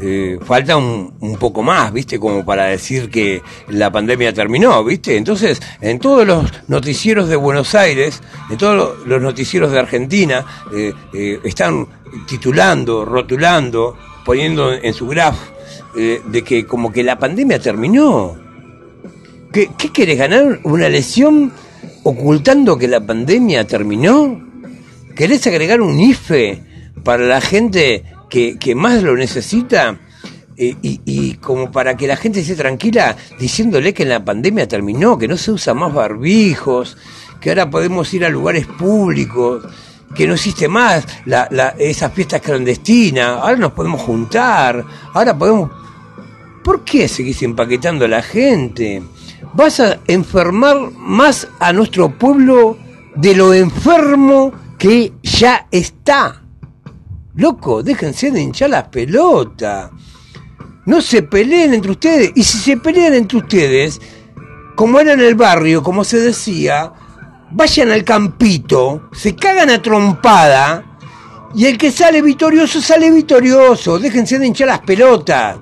Eh, 0.00 0.38
falta 0.40 0.76
un, 0.76 1.36
poco 1.40 1.64
más, 1.64 1.92
¿viste? 1.92 2.20
Como 2.20 2.44
para 2.44 2.66
decir 2.66 3.10
que 3.10 3.42
la 3.70 3.90
pandemia 3.90 4.32
terminó, 4.32 4.84
¿viste? 4.84 5.16
Entonces, 5.16 5.60
en 5.80 5.98
todos 5.98 6.24
los 6.24 6.48
noticieros 6.68 7.28
de 7.28 7.34
Buenos 7.34 7.74
Aires, 7.74 8.22
en 8.48 8.56
todos 8.56 9.04
los 9.04 9.20
noticieros 9.20 9.72
de 9.72 9.80
Argentina, 9.80 10.44
eh, 10.72 10.92
eh, 11.12 11.40
están 11.42 11.88
titulando, 12.28 13.04
rotulando, 13.04 13.96
poniendo 14.24 14.72
en 14.72 14.94
su 14.94 15.08
graph 15.08 15.38
de 15.96 16.44
que 16.44 16.66
como 16.66 16.92
que 16.92 17.02
la 17.02 17.18
pandemia 17.18 17.58
terminó. 17.58 18.36
¿Qué, 19.52 19.70
qué 19.76 19.92
querés 19.92 20.18
ganar? 20.18 20.60
¿Una 20.62 20.88
lesión? 20.88 21.52
Ocultando 22.02 22.78
que 22.78 22.88
la 22.88 23.04
pandemia 23.04 23.66
terminó? 23.66 24.48
¿Querés 25.14 25.46
agregar 25.46 25.80
un 25.80 26.00
IFE 26.00 26.62
para 27.04 27.26
la 27.26 27.40
gente 27.40 28.04
que, 28.28 28.58
que 28.58 28.74
más 28.74 29.02
lo 29.02 29.16
necesita, 29.16 29.98
eh, 30.56 30.76
y, 30.82 31.00
y, 31.04 31.34
como 31.34 31.72
para 31.72 31.96
que 31.96 32.06
la 32.06 32.16
gente 32.16 32.40
esté 32.40 32.54
tranquila, 32.54 33.16
diciéndole 33.38 33.94
que 33.94 34.04
la 34.04 34.24
pandemia 34.24 34.68
terminó, 34.68 35.18
que 35.18 35.26
no 35.28 35.36
se 35.36 35.52
usa 35.52 35.74
más 35.74 35.92
barbijos, 35.92 36.96
que 37.40 37.50
ahora 37.50 37.70
podemos 37.70 38.12
ir 38.12 38.24
a 38.24 38.28
lugares 38.28 38.66
públicos, 38.66 39.64
que 40.14 40.26
no 40.26 40.34
existe 40.34 40.68
más 40.68 41.06
la, 41.26 41.48
la, 41.50 41.74
esas 41.78 42.12
fiestas 42.12 42.42
clandestinas, 42.42 43.40
ahora 43.40 43.56
nos 43.56 43.72
podemos 43.72 44.00
juntar, 44.00 44.84
ahora 45.14 45.36
podemos... 45.36 45.70
¿Por 46.62 46.84
qué 46.84 47.08
seguís 47.08 47.42
empaquetando 47.42 48.04
a 48.04 48.08
la 48.08 48.20
gente? 48.20 49.02
Vas 49.54 49.80
a 49.80 49.98
enfermar 50.06 50.92
más 50.92 51.48
a 51.58 51.72
nuestro 51.72 52.16
pueblo 52.18 52.76
de 53.16 53.34
lo 53.34 53.52
enfermo 53.52 54.52
que 54.78 55.12
ya 55.22 55.66
está. 55.70 56.42
Loco, 57.34 57.82
déjense 57.82 58.30
de 58.30 58.40
hinchar 58.40 58.70
las 58.70 58.88
pelotas. 58.88 59.90
No 60.86 61.00
se 61.00 61.22
peleen 61.22 61.74
entre 61.74 61.92
ustedes. 61.92 62.32
Y 62.34 62.42
si 62.42 62.58
se 62.58 62.76
pelean 62.76 63.14
entre 63.14 63.38
ustedes, 63.38 64.00
como 64.74 64.98
era 64.98 65.12
en 65.12 65.20
el 65.20 65.34
barrio, 65.34 65.82
como 65.82 66.04
se 66.04 66.18
decía, 66.18 66.92
vayan 67.50 67.90
al 67.90 68.04
campito, 68.04 69.08
se 69.12 69.34
cagan 69.34 69.70
a 69.70 69.82
trompada 69.82 70.84
y 71.54 71.66
el 71.66 71.76
que 71.76 71.90
sale 71.90 72.22
victorioso 72.22 72.80
sale 72.80 73.10
victorioso. 73.10 73.98
Déjense 73.98 74.38
de 74.38 74.46
hinchar 74.46 74.68
las 74.68 74.80
pelotas 74.80 75.58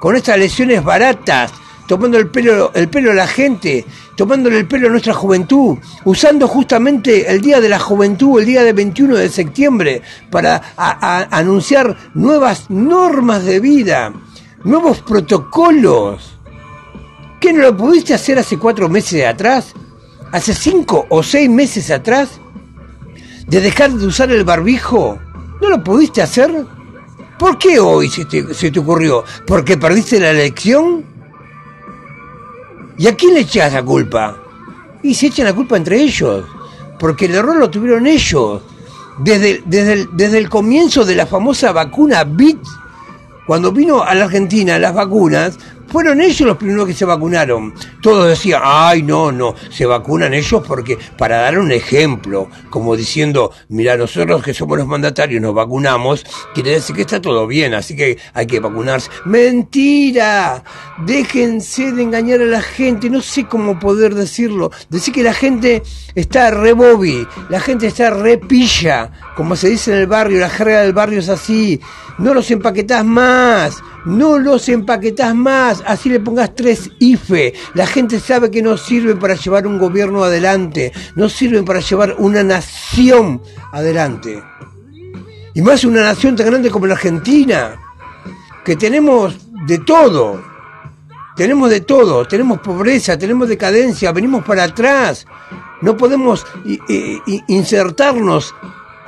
con 0.00 0.16
estas 0.16 0.38
lesiones 0.38 0.82
baratas, 0.82 1.52
tomando 1.90 2.18
el 2.18 2.28
pelo, 2.28 2.70
el 2.72 2.88
pelo 2.88 3.10
a 3.10 3.14
la 3.14 3.26
gente, 3.26 3.84
tomándole 4.14 4.58
el 4.58 4.68
pelo 4.68 4.86
a 4.86 4.90
nuestra 4.92 5.12
juventud, 5.12 5.76
usando 6.04 6.46
justamente 6.46 7.28
el 7.28 7.40
Día 7.40 7.60
de 7.60 7.68
la 7.68 7.80
Juventud, 7.80 8.38
el 8.38 8.46
día 8.46 8.62
del 8.62 8.74
21 8.74 9.16
de 9.16 9.28
septiembre, 9.28 10.00
para 10.30 10.62
anunciar 10.76 11.96
nuevas 12.14 12.70
normas 12.70 13.44
de 13.44 13.58
vida, 13.58 14.12
nuevos 14.62 15.00
protocolos. 15.00 16.38
¿Qué 17.40 17.52
no 17.52 17.62
lo 17.62 17.76
pudiste 17.76 18.14
hacer 18.14 18.38
hace 18.38 18.56
cuatro 18.56 18.88
meses 18.88 19.26
atrás? 19.26 19.74
hace 20.30 20.54
cinco 20.54 21.06
o 21.08 21.24
seis 21.24 21.50
meses 21.50 21.90
atrás 21.90 22.38
de 23.48 23.60
dejar 23.60 23.90
de 23.90 24.06
usar 24.06 24.30
el 24.30 24.44
barbijo? 24.44 25.18
¿No 25.60 25.70
lo 25.70 25.82
pudiste 25.82 26.22
hacer? 26.22 26.66
¿Por 27.36 27.58
qué 27.58 27.80
hoy 27.80 28.08
se 28.08 28.26
te, 28.26 28.78
ocurrió? 28.78 29.24
¿Porque 29.44 29.76
perdiste 29.76 30.20
la 30.20 30.30
elección? 30.30 31.19
¿Y 33.00 33.08
a 33.08 33.16
quién 33.16 33.32
le 33.32 33.40
echas 33.40 33.72
la 33.72 33.82
culpa? 33.82 34.36
Y 35.02 35.14
se 35.14 35.28
echan 35.28 35.46
la 35.46 35.54
culpa 35.54 35.74
entre 35.74 36.02
ellos, 36.02 36.44
porque 36.98 37.24
el 37.24 37.34
error 37.34 37.56
lo 37.56 37.70
tuvieron 37.70 38.06
ellos. 38.06 38.60
Desde, 39.16 39.62
desde, 39.64 40.06
desde 40.12 40.36
el 40.36 40.50
comienzo 40.50 41.06
de 41.06 41.14
la 41.14 41.24
famosa 41.24 41.72
vacuna 41.72 42.24
BIT, 42.24 42.60
cuando 43.46 43.72
vino 43.72 44.02
a 44.02 44.14
la 44.14 44.26
Argentina 44.26 44.78
las 44.78 44.92
vacunas, 44.92 45.58
fueron 45.90 46.20
ellos 46.20 46.40
los 46.40 46.56
primeros 46.56 46.86
que 46.86 46.94
se 46.94 47.04
vacunaron. 47.04 47.74
Todos 48.00 48.28
decían, 48.28 48.62
ay, 48.64 49.02
no, 49.02 49.32
no, 49.32 49.54
se 49.70 49.86
vacunan 49.86 50.32
ellos 50.34 50.62
porque, 50.66 50.98
para 51.18 51.38
dar 51.38 51.58
un 51.58 51.72
ejemplo, 51.72 52.48
como 52.70 52.96
diciendo, 52.96 53.52
mira, 53.68 53.96
nosotros 53.96 54.42
que 54.42 54.54
somos 54.54 54.78
los 54.78 54.86
mandatarios 54.86 55.42
nos 55.42 55.54
vacunamos, 55.54 56.24
quiere 56.54 56.72
decir 56.72 56.94
que 56.94 57.02
está 57.02 57.20
todo 57.20 57.46
bien, 57.46 57.74
así 57.74 57.96
que 57.96 58.18
hay 58.34 58.46
que 58.46 58.60
vacunarse. 58.60 59.10
Mentira, 59.24 60.62
déjense 61.04 61.92
de 61.92 62.02
engañar 62.02 62.40
a 62.40 62.46
la 62.46 62.62
gente, 62.62 63.10
no 63.10 63.20
sé 63.20 63.46
cómo 63.46 63.78
poder 63.78 64.14
decirlo, 64.14 64.70
decir 64.88 65.12
que 65.12 65.22
la 65.22 65.34
gente 65.34 65.82
está 66.14 66.50
re 66.50 66.72
bobi, 66.72 67.26
la 67.48 67.60
gente 67.60 67.88
está 67.88 68.10
re 68.10 68.38
pilla, 68.38 69.10
como 69.40 69.56
se 69.56 69.70
dice 69.70 69.90
en 69.90 70.00
el 70.00 70.06
barrio, 70.06 70.38
la 70.38 70.50
jerga 70.50 70.82
del 70.82 70.92
barrio 70.92 71.18
es 71.18 71.30
así, 71.30 71.80
no 72.18 72.34
los 72.34 72.50
empaquetás 72.50 73.06
más 73.06 73.82
no 74.04 74.38
los 74.38 74.68
empaquetás 74.68 75.34
más, 75.34 75.82
así 75.86 76.10
le 76.10 76.20
pongas 76.20 76.54
tres 76.54 76.90
IFE. 76.98 77.54
La 77.72 77.86
gente 77.86 78.20
sabe 78.20 78.50
que 78.50 78.60
no 78.60 78.76
sirven 78.76 79.18
para 79.18 79.34
llevar 79.34 79.66
un 79.66 79.78
gobierno 79.78 80.22
adelante, 80.22 80.92
no 81.16 81.30
sirven 81.30 81.64
para 81.64 81.80
llevar 81.80 82.16
una 82.18 82.42
nación 82.42 83.40
adelante. 83.72 84.42
Y 85.54 85.62
más 85.62 85.84
una 85.84 86.02
nación 86.02 86.36
tan 86.36 86.46
grande 86.46 86.70
como 86.70 86.86
la 86.86 86.94
Argentina, 86.94 87.80
que 88.62 88.76
tenemos 88.76 89.38
de 89.66 89.78
todo, 89.78 90.42
tenemos 91.34 91.70
de 91.70 91.80
todo, 91.80 92.28
tenemos 92.28 92.60
pobreza, 92.60 93.18
tenemos 93.18 93.48
decadencia, 93.48 94.12
venimos 94.12 94.44
para 94.44 94.64
atrás, 94.64 95.26
no 95.80 95.96
podemos 95.96 96.44
insertarnos 97.48 98.54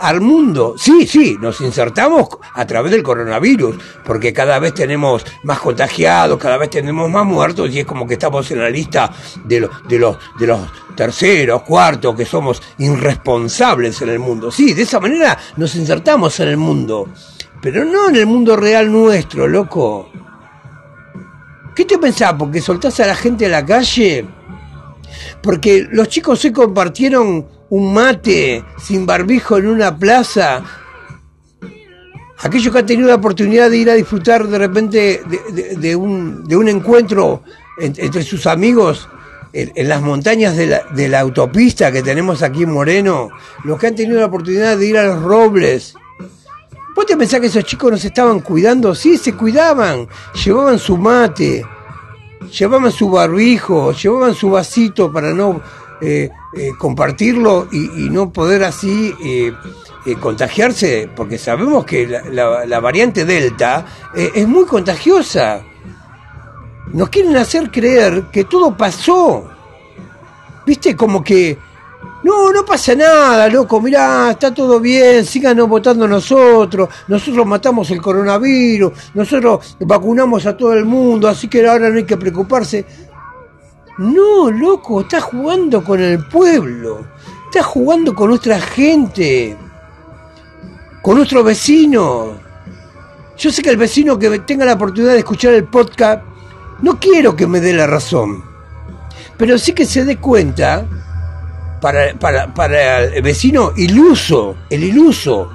al 0.02 0.20
mundo. 0.20 0.74
Sí, 0.76 1.06
sí, 1.06 1.36
nos 1.40 1.60
insertamos 1.60 2.28
a 2.54 2.66
través 2.66 2.90
del 2.90 3.04
coronavirus, 3.04 3.76
porque 4.04 4.32
cada 4.32 4.58
vez 4.58 4.74
tenemos 4.74 5.24
más 5.44 5.60
contagiados, 5.60 6.38
cada 6.38 6.56
vez 6.56 6.70
tenemos 6.70 7.08
más 7.08 7.24
muertos 7.24 7.70
y 7.70 7.78
es 7.80 7.86
como 7.86 8.06
que 8.06 8.14
estamos 8.14 8.50
en 8.50 8.58
la 8.58 8.68
lista 8.68 9.12
de, 9.44 9.60
los 9.60 9.70
de, 9.88 9.98
los, 10.00 10.16
de 10.38 10.48
los 10.48 10.60
terceros, 10.96 11.62
cuartos, 11.62 12.16
que 12.16 12.26
somos 12.26 12.60
irresponsables 12.78 14.02
en 14.02 14.08
el 14.08 14.18
mundo. 14.18 14.50
Sí, 14.50 14.74
de 14.74 14.82
esa 14.82 14.98
manera 14.98 15.38
nos 15.56 15.76
insertamos 15.76 16.38
en 16.40 16.48
el 16.48 16.56
mundo, 16.56 17.08
pero 17.60 17.84
no 17.84 18.08
en 18.08 18.16
el 18.16 18.26
mundo 18.26 18.56
real 18.56 18.90
nuestro, 18.90 19.46
loco. 19.46 20.10
¿Qué 21.76 21.84
te 21.84 21.96
pensás? 21.96 22.34
¿Porque 22.36 22.60
soltás 22.60 22.98
a 22.98 23.06
la 23.06 23.14
gente 23.14 23.46
a 23.46 23.50
la 23.50 23.64
calle? 23.64 24.26
Porque 25.40 25.86
los 25.90 26.08
chicos 26.08 26.40
se 26.40 26.52
compartieron 26.52 27.61
un 27.72 27.94
mate 27.94 28.62
sin 28.78 29.06
barbijo 29.06 29.56
en 29.56 29.66
una 29.66 29.96
plaza. 29.96 30.62
Aquellos 32.40 32.70
que 32.70 32.80
han 32.80 32.86
tenido 32.86 33.08
la 33.08 33.14
oportunidad 33.14 33.70
de 33.70 33.78
ir 33.78 33.88
a 33.88 33.94
disfrutar 33.94 34.46
de 34.46 34.58
repente 34.58 35.22
de, 35.78 35.96
un, 35.96 36.44
de 36.46 36.54
un, 36.54 36.68
encuentro 36.68 37.42
entre 37.78 38.22
sus 38.24 38.46
amigos 38.46 39.08
en, 39.54 39.88
las 39.88 40.02
montañas 40.02 40.54
de 40.54 40.66
la, 40.66 40.82
de 40.94 41.08
la, 41.08 41.20
autopista 41.20 41.90
que 41.90 42.02
tenemos 42.02 42.42
aquí 42.42 42.64
en 42.64 42.72
Moreno, 42.72 43.30
los 43.64 43.78
que 43.78 43.86
han 43.86 43.94
tenido 43.94 44.20
la 44.20 44.26
oportunidad 44.26 44.76
de 44.76 44.86
ir 44.88 44.98
a 44.98 45.04
los 45.04 45.22
robles. 45.22 45.94
¿Vos 46.94 47.06
te 47.06 47.16
pensás 47.16 47.40
que 47.40 47.46
esos 47.46 47.64
chicos 47.64 47.90
no 47.90 47.96
se 47.96 48.08
estaban 48.08 48.40
cuidando? 48.40 48.94
Sí, 48.94 49.16
se 49.16 49.34
cuidaban, 49.34 50.06
llevaban 50.44 50.78
su 50.78 50.98
mate, 50.98 51.64
llevaban 52.52 52.92
su 52.92 53.08
barbijo, 53.08 53.92
llevaban 53.92 54.34
su 54.34 54.50
vasito 54.50 55.10
para 55.10 55.32
no 55.32 55.62
eh, 56.02 56.28
eh, 56.54 56.72
compartirlo 56.78 57.68
y, 57.72 58.08
no 58.10 58.32
poder 58.32 58.64
así 58.64 59.14
eh, 59.24 59.52
contagiarse, 60.20 61.08
porque 61.14 61.38
sabemos 61.38 61.84
que 61.84 62.06
la, 62.06 62.80
variante 62.80 63.24
Delta 63.24 63.86
es 64.14 64.46
muy 64.46 64.64
contagiosa. 64.64 65.62
Nos 66.92 67.08
quieren 67.08 67.36
hacer 67.36 67.70
creer 67.70 68.24
que 68.32 68.44
todo 68.44 68.76
pasó. 68.76 69.48
¿Viste? 70.66 70.94
Como 70.94 71.24
que 71.24 71.58
no, 72.22 72.52
no 72.52 72.64
pasa 72.64 72.94
nada, 72.94 73.48
loco, 73.48 73.80
mirá, 73.80 74.30
está 74.30 74.54
todo 74.54 74.78
bien, 74.78 75.24
síganos 75.24 75.68
votando 75.68 76.06
nosotros, 76.06 76.88
nosotros 77.08 77.44
matamos 77.44 77.90
el 77.90 78.00
coronavirus, 78.00 78.92
nosotros 79.14 79.76
vacunamos 79.80 80.46
a 80.46 80.56
todo 80.56 80.72
el 80.72 80.84
mundo, 80.84 81.28
así 81.28 81.48
que 81.48 81.66
ahora 81.66 81.90
no 81.90 81.96
hay 81.96 82.04
que 82.04 82.16
preocuparse. 82.16 82.84
No, 84.02 84.50
loco, 84.50 85.02
estás 85.02 85.22
jugando 85.22 85.84
con 85.84 86.00
el 86.00 86.26
pueblo, 86.26 87.06
estás 87.44 87.64
jugando 87.64 88.16
con 88.16 88.30
nuestra 88.30 88.60
gente, 88.60 89.56
con 91.00 91.18
nuestros 91.18 91.44
vecinos. 91.44 92.30
Yo 93.38 93.52
sé 93.52 93.62
que 93.62 93.70
el 93.70 93.76
vecino 93.76 94.18
que 94.18 94.40
tenga 94.40 94.64
la 94.64 94.72
oportunidad 94.72 95.12
de 95.12 95.20
escuchar 95.20 95.54
el 95.54 95.66
podcast, 95.66 96.24
no 96.80 96.98
quiero 96.98 97.36
que 97.36 97.46
me 97.46 97.60
dé 97.60 97.74
la 97.74 97.86
razón, 97.86 98.42
pero 99.36 99.56
sí 99.56 99.72
que 99.72 99.86
se 99.86 100.04
dé 100.04 100.16
cuenta 100.16 100.84
para, 101.80 102.12
para, 102.14 102.52
para 102.52 103.04
el 103.04 103.22
vecino 103.22 103.72
iluso, 103.76 104.56
el 104.68 104.82
iluso, 104.82 105.48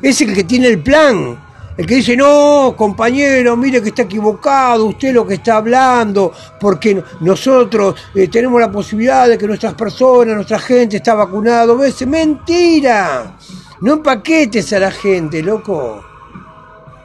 es 0.00 0.18
el 0.22 0.34
que 0.34 0.44
tiene 0.44 0.68
el 0.68 0.78
plan, 0.78 1.38
el 1.76 1.86
que 1.86 1.96
dice, 1.96 2.16
no, 2.16 2.74
compañero, 2.76 3.56
mire 3.56 3.82
que 3.82 3.88
está 3.88 4.02
equivocado 4.02 4.86
usted 4.86 5.14
lo 5.14 5.26
que 5.26 5.34
está 5.34 5.56
hablando, 5.56 6.32
porque 6.60 7.02
nosotros 7.20 7.94
eh, 8.14 8.28
tenemos 8.28 8.60
la 8.60 8.70
posibilidad 8.70 9.26
de 9.26 9.38
que 9.38 9.46
nuestras 9.46 9.72
personas, 9.74 10.34
nuestra 10.34 10.58
gente 10.58 10.98
está 10.98 11.14
vacunado. 11.14 11.76
¿Ves? 11.78 12.06
Mentira. 12.06 13.36
No 13.80 13.94
empaquetes 13.94 14.72
a 14.74 14.78
la 14.80 14.90
gente, 14.90 15.42
loco. 15.42 16.04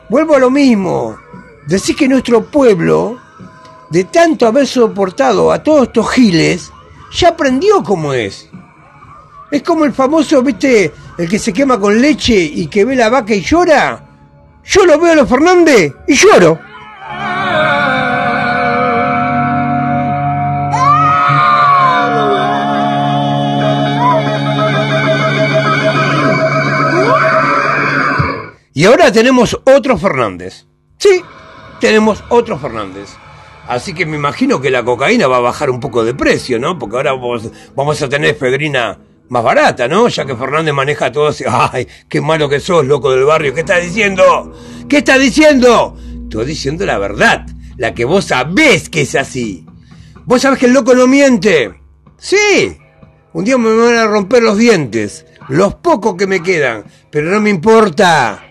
Vuelvo 0.10 0.36
a 0.36 0.40
lo 0.40 0.52
mismo. 0.52 1.18
Decís 1.66 1.96
que 1.96 2.08
nuestro 2.08 2.46
pueblo, 2.46 3.18
de 3.90 4.04
tanto 4.06 4.48
haber 4.48 4.68
soportado 4.68 5.52
a 5.52 5.64
todos 5.64 5.88
estos 5.88 6.10
giles, 6.12 6.72
ya 7.14 7.30
aprendió 7.30 7.84
cómo 7.84 8.14
es. 8.14 8.50
Es 9.50 9.64
como 9.64 9.86
el 9.86 9.94
famoso, 9.94 10.42
viste, 10.44 10.94
el 11.18 11.30
que 11.30 11.40
se 11.40 11.54
quema 11.54 11.80
con 11.80 12.02
leche 12.02 12.36
y 12.36 12.68
que 12.68 12.84
ve 12.84 12.98
la 12.98 13.10
vaca 13.10 13.34
y 13.34 13.42
llora. 13.42 14.07
Yo 14.68 14.86
lo 14.86 15.00
veo 15.00 15.14
a 15.14 15.16
los 15.16 15.30
Fernández 15.30 15.94
y 16.08 16.14
lloro. 16.14 16.60
Y 28.74 28.86
ahora 28.86 29.12
tenemos 29.12 29.58
otro 29.64 29.98
Fernández. 29.98 30.68
Sí, 31.00 31.24
tenemos 31.80 32.24
otro 32.30 32.60
Fernández. 32.60 33.10
Así 33.68 33.94
que 33.94 34.06
me 34.06 34.18
imagino 34.18 34.62
que 34.62 34.70
la 34.70 34.84
cocaína 34.84 35.28
va 35.28 35.38
a 35.38 35.42
bajar 35.42 35.70
un 35.70 35.80
poco 35.80 36.04
de 36.04 36.14
precio, 36.14 36.60
¿no? 36.60 36.78
Porque 36.78 36.98
ahora 36.98 37.14
vamos, 37.14 38.02
a 38.02 38.10
tener 38.10 38.32
efedrina 38.32 39.00
más 39.30 39.44
barata, 39.44 39.88
¿no? 39.88 40.08
Ya 40.08 40.26
que 40.26 40.36
Fernández 40.36 40.74
maneja 40.74 41.12
todo 41.12 41.30
ese... 41.30 41.46
¡Ay, 41.48 41.88
qué 42.08 42.22
malo 42.22 42.48
que 42.50 42.60
sos, 42.60 42.86
loco 42.86 43.12
del 43.12 43.26
barrio! 43.26 43.54
¿Qué 43.54 43.62
estás 43.62 43.82
diciendo? 43.82 44.54
¿Qué 44.88 44.98
estás 44.98 45.20
diciendo? 45.20 45.98
Estoy 46.24 46.46
diciendo 46.46 46.86
la 46.86 46.98
verdad, 46.98 47.46
la 47.78 47.94
que 47.94 48.06
vos 48.06 48.26
sabés 48.26 48.90
que 48.90 49.02
es 49.02 49.16
así. 49.16 49.66
Vos 50.26 50.42
sabés 50.42 50.60
que 50.60 50.66
el 50.66 50.74
loco 50.74 50.94
no 50.94 51.08
miente. 51.08 51.74
Sí, 52.18 52.78
un 53.34 53.46
día 53.46 53.58
me 53.58 53.76
van 53.76 53.96
a 53.96 54.08
romper 54.08 54.44
los 54.44 54.58
dientes, 54.58 55.26
los 55.50 55.76
pocos 55.76 56.16
que 56.16 56.28
me 56.28 56.42
quedan, 56.42 56.86
pero 57.12 57.32
no 57.32 57.40
me 57.40 57.50
importa. 57.50 58.44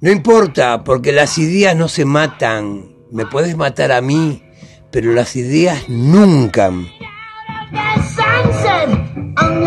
No 0.00 0.10
importa, 0.10 0.82
porque 0.82 1.12
las 1.12 1.36
ideas 1.36 1.76
no 1.76 1.88
se 1.88 2.04
matan. 2.04 2.94
Me 3.12 3.26
puedes 3.26 3.56
matar 3.56 3.92
a 3.92 4.00
mí, 4.00 4.42
pero 4.90 5.12
las 5.12 5.36
ideas 5.36 5.88
nunca. 5.88 6.72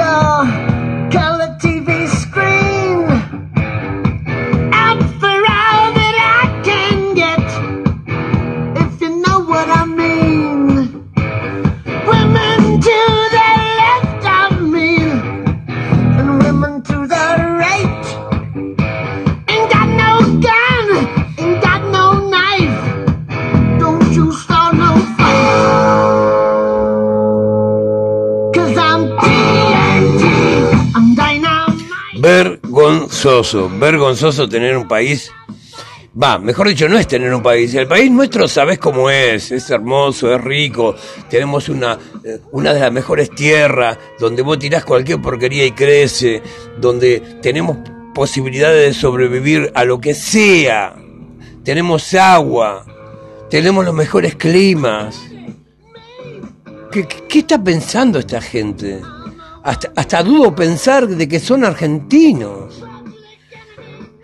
girl. 0.04 1.10
Color 1.12 1.43
vergonzoso, 32.94 33.70
vergonzoso 33.70 34.48
tener 34.48 34.78
un 34.78 34.88
país. 34.88 35.32
Va, 36.22 36.38
mejor 36.38 36.68
dicho, 36.68 36.88
no 36.88 37.00
es 37.00 37.08
tener 37.08 37.34
un 37.34 37.42
país. 37.42 37.74
El 37.74 37.88
país 37.88 38.12
nuestro, 38.12 38.48
sabes 38.48 38.78
cómo 38.78 39.10
es, 39.10 39.52
es 39.52 39.70
hermoso, 39.72 40.34
es 40.34 40.40
rico. 40.40 40.96
Tenemos 41.28 41.70
una, 41.70 41.98
eh, 42.24 42.40
una 42.52 42.72
de 42.74 42.80
las 42.80 42.92
mejores 42.92 43.32
tierras, 43.32 43.98
donde 44.20 44.44
vos 44.44 44.60
tirás 44.60 44.86
cualquier 44.86 45.22
porquería 45.22 45.66
y 45.66 45.72
crece, 45.72 46.44
donde 46.80 47.20
tenemos 47.42 47.78
posibilidades 48.14 48.94
de 48.96 49.02
sobrevivir 49.02 49.72
a 49.74 49.86
lo 49.86 50.00
que 50.00 50.14
sea. 50.14 50.96
Tenemos 51.64 52.14
agua, 52.14 52.86
tenemos 53.50 53.84
los 53.84 53.96
mejores 53.96 54.36
climas. 54.36 55.20
¿Qué, 56.92 57.08
qué 57.08 57.40
está 57.40 57.64
pensando 57.64 58.20
esta 58.20 58.40
gente? 58.40 59.02
Hasta, 59.64 59.92
hasta 59.96 60.24
dudo 60.24 60.54
pensar 60.54 61.08
de 61.08 61.28
que 61.28 61.40
son 61.40 61.64
argentinos. 61.64 62.84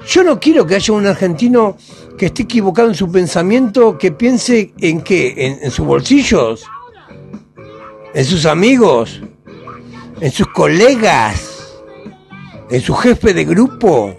Yo 0.08 0.24
no 0.24 0.40
quiero 0.40 0.66
que 0.66 0.76
haya 0.76 0.94
un 0.94 1.06
argentino 1.06 1.78
que 2.18 2.28
esté 2.28 2.44
equivocado 2.44 2.90
en 2.90 2.96
su 2.96 3.10
pensamiento, 3.12 3.98
que 3.98 4.12
piense 4.12 4.74
en 4.80 5.02
qué, 5.02 5.58
en, 5.62 5.72
sus 5.72 5.86
bolsillos, 5.86 6.66
en 8.14 8.26
sus 8.26 8.46
amigos, 8.46 9.22
en 10.20 10.32
sus 10.32 10.48
colegas, 10.48 11.80
en 12.70 12.82
su 12.82 12.94
jefe 12.96 13.34
de 13.34 13.46
grupo. 13.46 14.16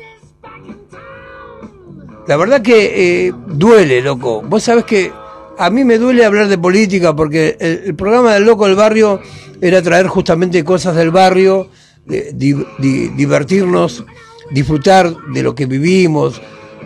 La 2.26 2.36
verdad 2.36 2.62
que 2.62 3.26
eh, 3.26 3.32
duele, 3.48 4.00
loco. 4.00 4.40
Vos 4.42 4.62
sabés 4.62 4.84
que 4.84 5.12
a 5.60 5.68
mí 5.68 5.84
me 5.84 5.98
duele 5.98 6.24
hablar 6.24 6.48
de 6.48 6.56
política 6.56 7.14
porque 7.14 7.56
el, 7.60 7.94
programa 7.94 8.32
del 8.32 8.44
Loco 8.44 8.66
del 8.66 8.76
Barrio 8.76 9.20
era 9.60 9.82
traer 9.82 10.06
justamente 10.06 10.64
cosas 10.64 10.96
del 10.96 11.10
barrio, 11.10 11.68
divertirnos 12.06 14.04
disfrutar 14.50 15.14
de 15.34 15.42
lo 15.42 15.54
que 15.54 15.66
vivimos, 15.66 16.40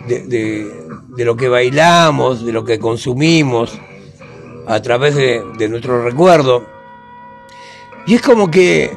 de, 0.07 0.69
lo 1.17 1.37
que 1.37 1.47
bailamos, 1.47 2.45
de 2.45 2.51
lo 2.51 2.65
que 2.65 2.77
consumimos 2.77 3.79
a 4.67 4.81
través 4.81 5.15
de, 5.15 5.69
nuestro 5.69 6.03
recuerdo. 6.03 6.65
Y 8.05 8.15
es 8.15 8.21
como 8.21 8.51
que 8.51 8.91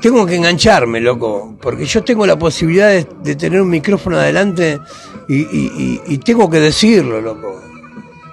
tengo 0.00 0.24
que 0.24 0.36
engancharme, 0.36 1.00
loco, 1.00 1.54
porque 1.60 1.84
yo 1.84 2.02
tengo 2.02 2.26
la 2.26 2.38
posibilidad 2.38 2.90
de, 2.90 3.36
tener 3.36 3.60
un 3.60 3.68
micrófono 3.68 4.16
adelante 4.16 4.80
y, 5.28 6.16
tengo 6.18 6.48
que 6.48 6.60
decirlo, 6.60 7.20
loco. 7.20 7.69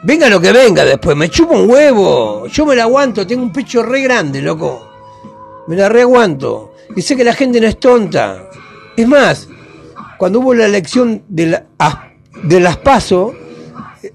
Venga 0.07 0.29
lo 0.29 0.39
que 0.39 0.53
venga 0.53 0.85
después, 0.85 1.17
me 1.17 1.27
chupo 1.27 1.53
un 1.53 1.69
huevo, 1.69 2.47
yo 2.47 2.65
me 2.65 2.77
la 2.77 2.83
aguanto, 2.83 3.27
tengo 3.27 3.43
un 3.43 3.51
pecho 3.51 3.83
re 3.83 4.03
grande, 4.03 4.41
loco. 4.41 4.87
Me 5.67 5.75
la 5.75 5.89
reaguanto. 5.89 6.75
Y 6.95 7.01
sé 7.01 7.17
que 7.17 7.25
la 7.25 7.33
gente 7.33 7.59
no 7.59 7.67
es 7.67 7.77
tonta. 7.77 8.49
Es 8.95 9.05
más, 9.05 9.49
cuando 10.17 10.39
hubo 10.39 10.53
la 10.53 10.65
elección 10.65 11.23
de, 11.27 11.47
la, 11.47 11.65
de 12.41 12.59
las 12.61 12.77
eh, 14.01 14.13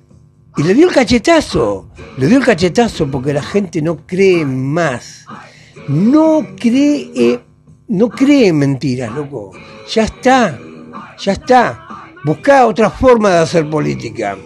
y 0.57 0.63
le 0.63 0.73
dio 0.73 0.89
el 0.89 0.95
cachetazo, 0.95 1.91
le 2.17 2.27
dio 2.27 2.39
el 2.39 2.45
cachetazo 2.47 3.11
porque 3.11 3.35
la 3.35 3.43
gente 3.43 3.83
no 3.83 4.07
cree 4.07 4.47
más. 4.47 5.27
No 5.89 6.57
cree, 6.59 7.39
no 7.89 8.09
cree 8.09 8.47
en 8.47 8.57
mentiras, 8.57 9.13
loco. 9.13 9.53
Ya 9.93 10.05
está, 10.05 10.59
ya 11.19 11.33
está. 11.33 12.15
Buscá 12.25 12.67
otra 12.67 12.89
forma 12.89 13.29
de 13.29 13.39
hacer 13.41 13.69
política. 13.69 14.39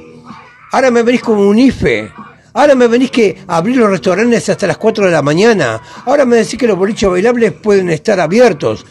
Ahora 0.72 0.90
me 0.90 1.02
venís 1.02 1.22
como 1.22 1.46
un 1.46 1.59
IFE. 1.59 2.11
Ahora 2.55 2.74
me 2.74 2.88
venís 2.88 3.11
que 3.11 3.37
abrir 3.46 3.76
los 3.76 3.90
restaurantes 3.90 4.48
hasta 4.48 4.66
las 4.66 4.79
4 4.79 5.07
de 5.07 5.12
la 5.12 5.22
mañana. 5.22 5.81
Ahora 6.07 6.24
me 6.24 6.37
decís 6.37 6.59
que 6.59 6.66
los 6.66 6.79
bolichos 6.79 7.11
bailables 7.11 7.52
pueden 7.52 7.90
estar 7.90 8.18
abiertos. 8.18 8.85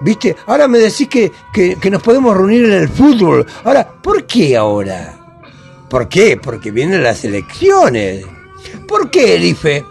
¿Viste? 0.00 0.34
Ahora 0.46 0.66
me 0.66 0.78
decís 0.78 1.08
que, 1.08 1.30
que, 1.52 1.90
nos 1.90 2.02
podemos 2.02 2.36
reunir 2.36 2.64
en 2.64 2.72
el 2.72 2.88
fútbol. 2.88 3.46
Ahora, 3.64 3.86
¿por 4.02 4.26
qué 4.26 4.56
ahora? 4.56 5.18
¿Por 5.88 6.08
qué? 6.08 6.38
Porque 6.42 6.70
vienen 6.70 7.02
las 7.02 7.24
elecciones. 7.24 8.24
¿Por 8.88 9.10
qué 9.10 9.36
el 9.36 9.44
IFE? 9.44 9.84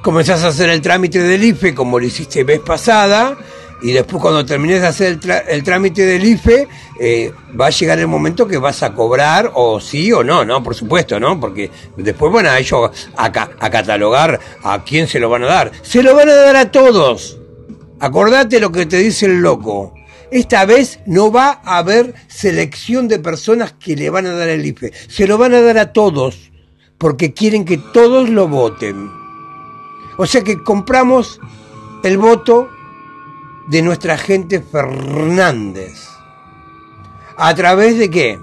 Comenzás 0.00 0.44
a 0.44 0.48
hacer 0.48 0.70
el 0.70 0.80
trámite 0.80 1.18
del 1.18 1.44
IFE 1.44 1.74
como 1.74 1.98
lo 1.98 2.06
hiciste 2.06 2.44
vez 2.44 2.60
pasada 2.60 3.36
y 3.82 3.92
después 3.92 4.20
cuando 4.22 4.44
termines 4.44 4.80
de 4.80 4.86
hacer 4.86 5.18
el, 5.48 5.62
trámite 5.62 6.04
del 6.04 6.24
IFE 6.24 6.68
eh, 6.98 7.32
va 7.58 7.66
a 7.66 7.70
llegar 7.70 7.98
el 7.98 8.06
momento 8.06 8.46
que 8.46 8.58
vas 8.58 8.82
a 8.82 8.92
cobrar 8.92 9.52
o 9.54 9.80
sí 9.80 10.12
o 10.12 10.22
no, 10.22 10.44
¿no? 10.44 10.62
Por 10.62 10.74
supuesto, 10.74 11.18
¿no? 11.18 11.40
Porque 11.40 11.70
después 11.96 12.32
van 12.32 12.46
a 12.46 12.58
ellos 12.58 12.90
a, 13.16 13.24
a 13.24 13.70
catalogar 13.70 14.38
a 14.62 14.84
quién 14.84 15.06
se 15.06 15.18
lo 15.18 15.30
van 15.30 15.44
a 15.44 15.46
dar. 15.46 15.72
Se 15.82 16.02
lo 16.02 16.14
van 16.14 16.28
a 16.28 16.34
dar 16.34 16.56
a 16.56 16.70
todos. 16.70 17.38
Acordate 18.00 18.60
lo 18.60 18.70
que 18.72 18.86
te 18.86 18.98
dice 18.98 19.26
el 19.26 19.40
loco. 19.40 19.94
Esta 20.30 20.64
vez 20.64 21.00
no 21.06 21.32
va 21.32 21.60
a 21.64 21.78
haber 21.78 22.14
selección 22.28 23.08
de 23.08 23.18
personas 23.18 23.72
que 23.72 23.96
le 23.96 24.10
van 24.10 24.26
a 24.26 24.32
dar 24.32 24.48
el 24.48 24.64
IFE. 24.64 24.92
Se 25.08 25.26
lo 25.26 25.38
van 25.38 25.54
a 25.54 25.60
dar 25.60 25.78
a 25.78 25.92
todos, 25.92 26.52
porque 26.98 27.32
quieren 27.32 27.64
que 27.64 27.78
todos 27.78 28.28
lo 28.28 28.46
voten. 28.46 29.10
O 30.18 30.26
sea 30.26 30.42
que 30.42 30.62
compramos 30.62 31.40
el 32.04 32.18
voto 32.18 32.68
de 33.66 33.82
nuestra 33.82 34.16
gente 34.16 34.60
Fernández. 34.60 36.08
¿A 37.36 37.54
través 37.54 37.98
de 37.98 38.10
qué? 38.10 38.38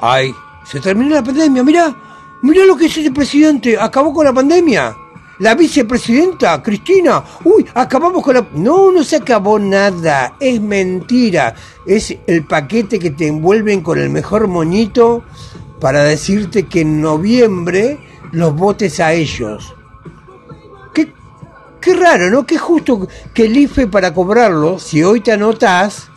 Ay, 0.00 0.34
se 0.64 0.80
terminó 0.80 1.14
la 1.14 1.22
pandemia, 1.22 1.62
mirá, 1.62 1.94
mirá 2.42 2.64
lo 2.64 2.76
que 2.76 2.86
es 2.86 2.96
el 2.96 3.12
presidente, 3.12 3.78
acabó 3.78 4.12
con 4.12 4.24
la 4.24 4.32
pandemia. 4.32 4.96
La 5.40 5.56
vicepresidenta, 5.56 6.62
Cristina, 6.62 7.24
uy, 7.42 7.66
acabamos 7.74 8.22
con 8.22 8.34
la... 8.34 8.46
No, 8.54 8.92
no 8.92 9.02
se 9.02 9.16
acabó 9.16 9.58
nada, 9.58 10.36
es 10.38 10.60
mentira. 10.60 11.56
Es 11.84 12.16
el 12.28 12.44
paquete 12.44 13.00
que 13.00 13.10
te 13.10 13.26
envuelven 13.26 13.80
con 13.80 13.98
el 13.98 14.10
mejor 14.10 14.46
moñito 14.46 15.24
para 15.80 16.04
decirte 16.04 16.66
que 16.66 16.82
en 16.82 17.00
noviembre 17.00 17.98
los 18.30 18.54
votes 18.54 19.00
a 19.00 19.12
ellos. 19.12 19.74
Qué, 21.84 21.94
raro, 21.94 22.30
¿no? 22.30 22.46
Qué 22.46 22.56
justo 22.56 23.06
que 23.34 23.44
el 23.44 23.56
IFE 23.58 23.88
para 23.88 24.14
cobrarlo, 24.14 24.78
si 24.78 25.02
hoy 25.02 25.20
te 25.20 25.32
anotas, 25.32 26.08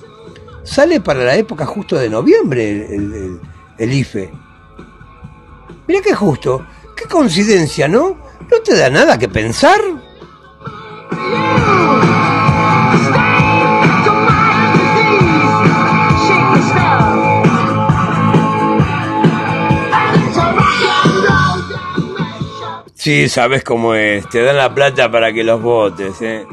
sale 0.64 1.02
para 1.02 1.26
la 1.26 1.36
época 1.36 1.66
justo 1.66 1.98
de 1.98 2.10
noviembre 2.10 2.96
el, 2.96 3.42
el 3.78 3.94
IFE. 3.94 4.32
Mira 5.86 6.02
qué 6.02 6.16
justo, 6.16 6.66
qué 6.96 7.04
coincidencia, 7.06 7.90
¿no? 7.90 8.18
¿No 8.50 8.60
te 8.64 8.78
da 8.78 8.90
nada 8.90 9.20
que 9.20 9.28
pensar? 9.28 9.82
Sí, 23.08 23.30
sabes 23.30 23.64
cómo 23.64 23.96
es. 23.96 24.28
Te 24.28 24.44
dan 24.44 24.58
la 24.58 24.76
plata 24.76 25.10
para 25.10 25.32
que 25.32 25.42
los 25.42 25.62
votes, 25.62 26.22
¿eh? 26.22 26.46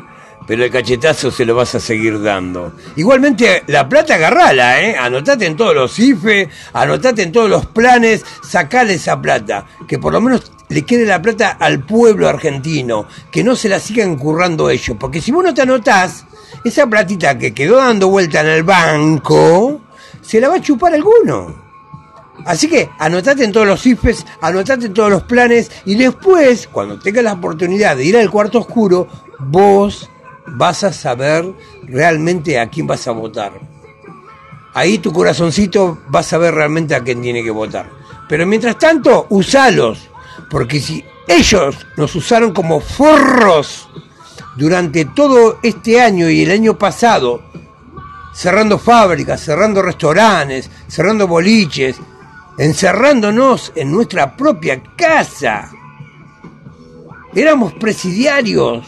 pero 0.47 0.63
el 0.63 0.71
cachetazo 0.71 1.33
se 1.33 1.45
lo 1.45 1.57
vas 1.57 1.75
a 1.75 1.81
seguir 1.81 2.23
dando. 2.23 2.75
Igualmente, 2.95 3.65
la 3.67 3.89
plata 3.89 4.15
agarrala, 4.15 4.81
¿eh? 4.81 4.97
Anotate 4.97 5.47
en 5.47 5.57
todos 5.57 5.75
los 5.75 5.99
IFE, 5.99 6.49
anotate 6.73 7.25
en 7.25 7.33
todos 7.33 7.51
los 7.51 7.67
planes, 7.67 8.25
sacale 8.49 8.95
esa 8.95 9.21
plata, 9.21 9.67
que 9.89 9.99
por 9.99 10.13
lo 10.13 10.21
menos 10.21 10.53
le 10.69 10.83
quede 10.83 11.05
la 11.05 11.21
plata 11.21 11.57
al 11.59 11.81
pueblo 11.81 12.29
argentino, 12.29 13.09
que 13.33 13.43
no 13.43 13.57
se 13.57 13.69
la 13.69 13.81
sigan 13.81 14.15
currando 14.15 14.71
ellos, 14.71 14.97
porque 14.97 15.21
si 15.21 15.33
vos 15.33 15.43
no 15.43 15.53
te 15.53 15.63
anotás, 15.63 16.25
esa 16.65 16.87
platita 16.87 17.37
que 17.37 17.53
quedó 17.53 17.79
dando 17.79 18.11
vuelta 18.11 18.43
en 18.43 18.47
el 18.47 18.63
banco, 18.63 19.81
se 20.23 20.41
la 20.41 20.51
va 20.51 20.55
a 20.55 20.63
chupar 20.63 20.95
alguno. 20.95 21.64
Así 22.45 22.69
que 22.69 22.91
anotate 22.99 23.45
en 23.45 23.53
todos 23.53 23.67
los 23.67 23.87
IFES, 23.87 24.27
anotate 24.41 24.87
en 24.87 24.95
todos 24.95 25.11
los 25.11 25.23
planes 25.23 25.71
y 25.85 25.95
después, 25.95 26.69
cuando 26.69 26.99
tengas 26.99 27.25
la 27.25 27.33
oportunidad 27.35 27.97
de 27.97 28.05
ir 28.05 28.17
al 28.17 28.31
cuarto 28.31 28.59
oscuro, 28.59 29.09
vos 29.39 30.11
vas 30.47 30.85
a 30.85 30.93
saber 30.93 31.45
realmente 31.85 32.59
a 32.59 32.69
quién 32.69 32.87
vas 32.87 33.07
a 33.09 33.13
votar. 33.13 33.53
Ahí 34.75 34.99
tu 34.99 35.13
corazoncito 35.13 35.99
va 36.13 36.21
a 36.21 36.25
saber 36.25 36.55
realmente 36.55 36.95
a 36.95 37.03
quién 37.03 37.23
tiene 37.23 37.43
que 37.43 37.51
votar. 37.51 37.89
Pero 38.29 38.47
mientras 38.47 38.79
tanto, 38.79 39.27
usalos, 39.31 40.11
porque 40.51 40.81
si 40.81 41.05
ellos 41.29 41.87
nos 41.97 42.15
usaron 42.17 42.53
como 42.53 42.81
forros 42.81 43.89
durante 44.57 45.05
todo 45.05 45.59
este 45.63 46.01
año 46.01 46.29
y 46.29 46.43
el 46.43 46.51
año 46.51 46.77
pasado, 46.77 47.43
cerrando 48.35 48.79
fábricas, 48.79 49.41
cerrando 49.41 49.81
restaurantes, 49.81 50.69
cerrando 50.89 51.29
boliches, 51.29 51.97
encerrándonos 52.59 53.73
en 53.75 53.91
nuestra 53.91 54.37
propia 54.37 54.83
casa. 54.97 55.71
Éramos 57.35 57.73
presidiarios. 57.75 58.85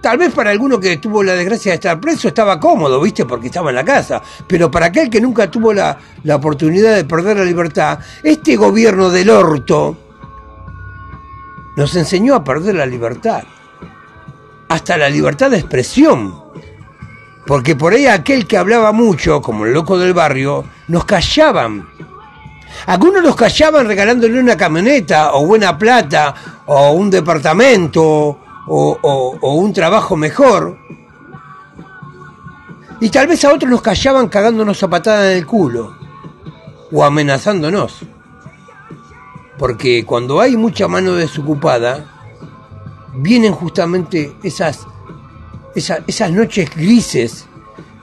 Tal 0.00 0.18
vez 0.18 0.32
para 0.32 0.50
alguno 0.50 0.78
que 0.78 0.98
tuvo 0.98 1.22
la 1.22 1.32
desgracia 1.32 1.72
de 1.72 1.76
estar 1.76 2.00
preso 2.00 2.28
estaba 2.28 2.60
cómodo, 2.60 3.00
¿viste? 3.00 3.24
Porque 3.24 3.48
estaba 3.48 3.70
en 3.70 3.76
la 3.76 3.84
casa. 3.84 4.22
Pero 4.46 4.70
para 4.70 4.86
aquel 4.86 5.10
que 5.10 5.20
nunca 5.20 5.50
tuvo 5.50 5.72
la, 5.72 5.98
la 6.22 6.36
oportunidad 6.36 6.94
de 6.94 7.04
perder 7.04 7.38
la 7.38 7.44
libertad, 7.44 7.98
este 8.22 8.54
gobierno 8.56 9.10
del 9.10 9.30
orto 9.30 9.96
nos 11.76 11.94
enseñó 11.96 12.36
a 12.36 12.44
perder 12.44 12.76
la 12.76 12.86
libertad. 12.86 13.42
Hasta 14.68 14.96
la 14.96 15.08
libertad 15.08 15.50
de 15.50 15.58
expresión. 15.58 16.40
Porque 17.46 17.74
por 17.74 17.92
ahí 17.92 18.06
aquel 18.06 18.46
que 18.46 18.56
hablaba 18.56 18.92
mucho, 18.92 19.40
como 19.40 19.66
el 19.66 19.72
loco 19.72 19.98
del 19.98 20.12
barrio, 20.12 20.64
nos 20.88 21.04
callaban 21.04 21.88
algunos 22.86 23.22
los 23.22 23.36
callaban 23.36 23.86
regalándole 23.86 24.38
una 24.38 24.56
camioneta 24.56 25.34
o 25.34 25.46
buena 25.46 25.76
plata 25.78 26.34
o 26.66 26.92
un 26.92 27.10
departamento 27.10 28.38
o, 28.68 29.54
un 29.54 29.72
trabajo 29.72 30.16
mejor. 30.16 30.78
Y 33.00 33.10
tal 33.10 33.26
vez 33.26 33.44
a 33.44 33.52
otros 33.52 33.70
nos 33.70 33.82
callaban 33.82 34.28
cagándonos 34.28 34.82
a 34.82 34.88
patada 34.88 35.32
en 35.32 35.38
el 35.38 35.46
culo 35.46 35.96
o 36.92 37.04
amenazándonos. 37.04 38.00
Porque 39.58 40.04
cuando 40.04 40.40
hay 40.40 40.56
mucha 40.56 40.86
mano 40.88 41.14
desocupada, 41.14 42.12
vienen 43.14 43.52
justamente 43.52 44.36
esas, 44.42 44.86
esas, 45.74 46.00
esas 46.06 46.30
noches 46.30 46.70
grises, 46.74 47.46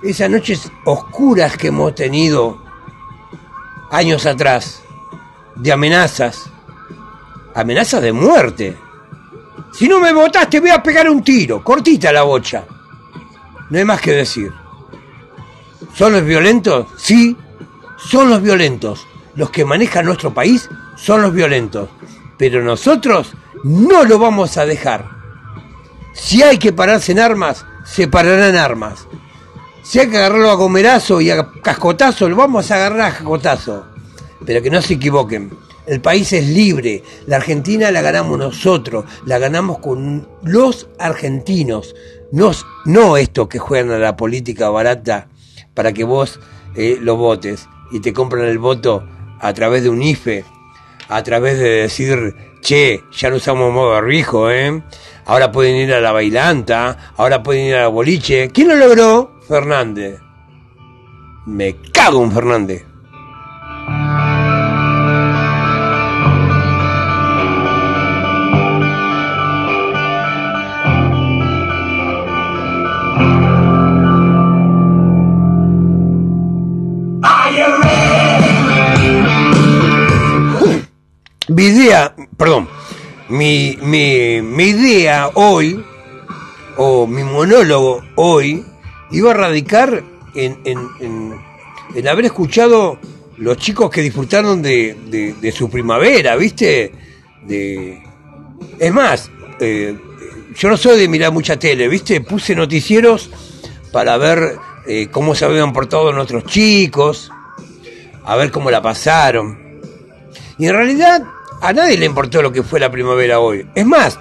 esas 0.04 0.30
noches 0.30 0.72
oscuras 0.86 1.58
que 1.58 1.68
hemos 1.68 1.94
tenido 1.96 2.63
años 3.94 4.26
atrás 4.26 4.82
de 5.56 5.72
amenazas, 5.72 6.50
amenazas 7.54 8.02
de 8.02 8.12
muerte. 8.12 8.76
Si 9.72 9.88
no 9.88 10.00
me 10.00 10.12
votas 10.12 10.50
te 10.50 10.60
voy 10.60 10.72
a 10.72 10.82
pegar 10.82 11.08
un 11.08 11.24
tiro, 11.24 11.64
cortita 11.64 12.12
la 12.12 12.24
bocha. 12.24 12.66
No 13.70 13.78
hay 13.78 13.86
más 13.86 14.02
que 14.02 14.12
decir. 14.12 14.52
¿Son 15.96 16.12
los 16.12 16.26
violentos? 16.26 16.88
Sí, 16.98 17.38
son 17.98 18.32
los 18.32 18.42
violentos. 18.42 19.06
Los 19.36 19.52
que 19.52 19.64
manejan 19.64 20.06
nuestro 20.06 20.34
país 20.34 20.68
son 20.96 21.22
los 21.22 21.34
violentos. 21.34 21.90
Pero 22.36 22.64
nosotros 22.64 23.34
no 23.64 24.04
lo 24.06 24.18
vamos 24.18 24.58
a 24.58 24.66
dejar. 24.66 25.08
Si 26.14 26.42
hay 26.42 26.58
que 26.58 26.74
pararse 26.74 27.12
en 27.12 27.20
armas, 27.20 27.64
se 27.86 28.08
pararán 28.08 28.56
armas. 28.56 29.08
Si 29.84 30.00
hay 30.00 30.10
que 30.10 30.18
agarrarlo 30.18 30.50
a 30.50 30.56
gomerazo 30.56 31.20
y 31.20 31.30
a 31.30 31.46
cascotazo, 31.62 32.30
lo 32.30 32.38
vamos 32.38 32.72
a 32.72 32.76
agarrar 32.76 33.02
a 33.02 33.12
cascotazo. 33.12 33.86
Pero 34.46 34.62
que 34.62 34.70
no 34.70 34.82
se 34.82 34.94
equivoquen. 34.94 35.52
El 35.86 36.00
país 36.00 36.32
es 36.32 36.48
libre. 36.48 37.04
La 37.28 37.36
Argentina 37.36 37.92
la 37.92 38.02
ganamos 38.02 38.40
nosotros. 38.40 39.04
La 39.26 39.40
ganamos 39.40 39.80
con 39.80 40.26
los 40.44 40.88
argentinos. 40.98 41.96
No, 42.32 42.52
no 42.86 43.18
esto 43.18 43.50
que 43.50 43.60
juegan 43.60 43.92
a 43.92 44.00
la 44.00 44.16
política 44.16 44.70
barata 44.70 45.28
para 45.74 45.92
que 45.92 46.06
vos 46.06 46.40
eh, 46.76 46.98
lo 47.02 47.18
votes 47.18 47.68
y 47.92 48.00
te 48.00 48.14
compran 48.14 48.46
el 48.46 48.60
voto 48.60 49.04
a 49.40 49.54
través 49.54 49.84
de 49.84 49.90
un 49.90 50.02
IFE, 50.02 50.46
a 51.10 51.22
través 51.24 51.60
de 51.60 51.70
decir, 51.70 52.34
che, 52.62 53.04
ya 53.12 53.30
no 53.30 53.36
usamos 53.36 53.72
modo 53.74 54.00
rijo, 54.02 54.50
¿eh? 54.50 54.82
Ahora 55.26 55.52
pueden 55.52 55.76
ir 55.76 55.94
a 55.94 56.02
la 56.02 56.12
bailanta, 56.12 57.14
ahora 57.18 57.44
pueden 57.44 57.68
ir 57.68 57.76
a 57.76 57.82
la 57.82 57.88
boliche. 57.90 58.50
¿Quién 58.50 58.70
lo 58.70 58.76
logró? 58.76 59.34
Fernández. 59.48 60.20
Me 61.46 61.76
cago 61.92 62.24
en 62.24 62.32
Fernández. 62.32 62.86
Mi 81.50 81.66
idea, 81.66 82.16
perdón, 82.38 82.68
mi, 83.30 83.78
mi, 83.82 84.42
mi 84.42 84.64
idea 84.64 85.30
hoy, 85.36 85.84
o 86.78 87.06
mi 87.06 87.24
monólogo 87.24 88.02
hoy, 88.16 88.66
iba 89.14 89.32
a 89.32 89.36
radicar 89.36 90.04
en, 90.36 90.58
en, 90.66 92.08
haber 92.08 92.26
escuchado 92.26 93.00
los 93.38 93.58
chicos 93.58 93.90
que 93.90 94.02
disfrutaron 94.02 94.62
de, 94.62 94.98
de, 95.40 95.52
su 95.52 95.70
primavera, 95.70 96.36
¿viste? 96.36 96.92
De, 97.46 98.02
es 98.80 98.94
más, 98.94 99.30
eh, 99.60 99.98
yo 100.56 100.70
no 100.70 100.78
soy 100.78 101.00
de 101.00 101.08
mirar 101.08 101.32
mucha 101.32 101.58
tele, 101.58 101.88
¿viste? 101.88 102.20
Puse 102.22 102.56
noticieros 102.56 103.30
para 103.92 104.18
ver 104.18 104.58
eh, 104.88 105.08
cómo 105.12 105.36
se 105.36 105.46
habían 105.46 105.72
portado 105.72 106.12
nuestros 106.12 106.46
chicos, 106.46 107.32
a 108.26 108.36
ver 108.36 108.52
cómo 108.52 108.72
la 108.72 108.82
pasaron. 108.82 109.80
Y 110.58 110.68
en 110.68 110.74
realidad 110.74 111.24
a 111.62 111.74
nadie 111.74 111.98
le 111.98 112.06
importó 112.06 112.42
lo 112.42 112.52
que 112.52 112.64
fue 112.64 112.80
la 112.80 112.92
primavera 112.92 113.40
hoy. 113.40 113.68
Es 113.76 113.86
más, 113.86 114.20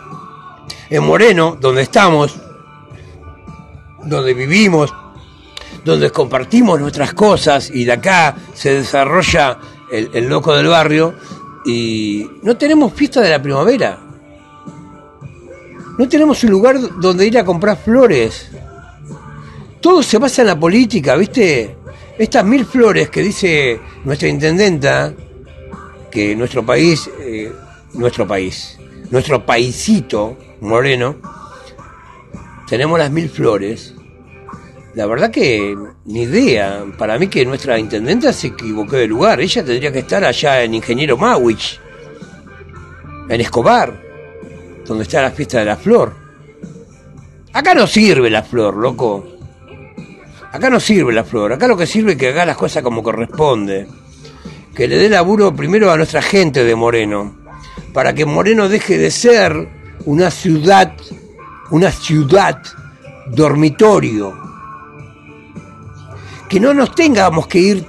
en 0.90 1.02
Moreno, 1.04 1.56
donde 1.58 1.82
estamos, 1.82 2.38
donde 4.04 4.34
vivimos, 4.34 4.92
donde 5.84 6.10
compartimos 6.10 6.80
nuestras 6.80 7.14
cosas 7.14 7.70
y 7.72 7.84
de 7.84 7.92
acá 7.92 8.36
se 8.54 8.74
desarrolla 8.74 9.58
el, 9.90 10.28
loco 10.28 10.54
del 10.54 10.68
barrio 10.68 11.14
y 11.64 12.26
no 12.42 12.56
tenemos 12.56 12.92
fiesta 12.92 13.20
de 13.20 13.30
la 13.30 13.42
primavera. 13.42 13.98
No 15.98 16.08
tenemos 16.08 16.42
un 16.44 16.50
lugar 16.50 16.78
donde 17.00 17.26
ir 17.26 17.38
a 17.38 17.44
comprar 17.44 17.76
flores. 17.76 18.50
Todo 19.80 20.02
se 20.02 20.18
basa 20.18 20.42
en 20.42 20.48
la 20.48 20.58
política, 20.58 21.16
¿viste? 21.16 21.76
Estas 22.18 22.44
mil 22.44 22.64
flores 22.64 23.10
que 23.10 23.22
dice 23.22 23.80
nuestra 24.04 24.28
intendenta, 24.28 25.12
que 26.10 26.34
nuestro 26.36 26.64
país, 26.64 27.10
eh, 27.20 27.52
nuestro 27.94 28.26
país, 28.26 28.78
nuestro 29.10 29.44
paisito 29.44 30.36
moreno, 30.60 31.16
tenemos 32.68 32.98
las 32.98 33.10
mil 33.10 33.28
flores 33.28 33.91
la 34.94 35.06
verdad 35.06 35.30
que 35.30 35.76
ni 36.04 36.22
idea. 36.22 36.84
Para 36.98 37.18
mí 37.18 37.28
que 37.28 37.46
nuestra 37.46 37.78
intendenta 37.78 38.32
se 38.32 38.48
equivocó 38.48 38.96
de 38.96 39.06
lugar. 39.06 39.40
Ella 39.40 39.64
tendría 39.64 39.92
que 39.92 40.00
estar 40.00 40.24
allá 40.24 40.62
en 40.62 40.74
Ingeniero 40.74 41.16
Mawich, 41.16 41.80
en 43.28 43.40
Escobar, 43.40 44.00
donde 44.86 45.04
está 45.04 45.22
la 45.22 45.30
fiesta 45.30 45.60
de 45.60 45.64
la 45.64 45.76
flor. 45.76 46.14
Acá 47.54 47.74
no 47.74 47.86
sirve 47.86 48.28
la 48.28 48.42
flor, 48.42 48.76
loco. 48.76 49.26
Acá 50.52 50.68
no 50.68 50.78
sirve 50.78 51.12
la 51.12 51.24
flor. 51.24 51.54
Acá 51.54 51.66
lo 51.66 51.76
que 51.76 51.86
sirve 51.86 52.12
es 52.12 52.18
que 52.18 52.28
haga 52.28 52.44
las 52.44 52.56
cosas 52.56 52.82
como 52.82 53.02
corresponde. 53.02 53.86
Que 54.74 54.88
le 54.88 54.96
dé 54.96 55.08
laburo 55.08 55.54
primero 55.54 55.90
a 55.90 55.96
nuestra 55.96 56.20
gente 56.20 56.64
de 56.64 56.74
Moreno. 56.74 57.38
Para 57.94 58.14
que 58.14 58.26
Moreno 58.26 58.68
deje 58.68 58.98
de 58.98 59.10
ser 59.10 59.68
una 60.04 60.30
ciudad, 60.30 60.92
una 61.70 61.90
ciudad 61.90 62.62
dormitorio 63.28 64.51
que 66.52 66.60
no 66.60 66.74
nos 66.74 66.94
tengamos 66.94 67.46
que 67.46 67.58
ir 67.58 67.86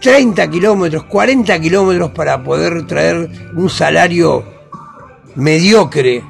30 0.00 0.48
kilómetros, 0.48 1.04
40 1.04 1.60
kilómetros 1.60 2.10
para 2.12 2.42
poder 2.42 2.86
traer 2.86 3.28
un 3.54 3.68
salario 3.68 4.42
mediocre 5.34 6.24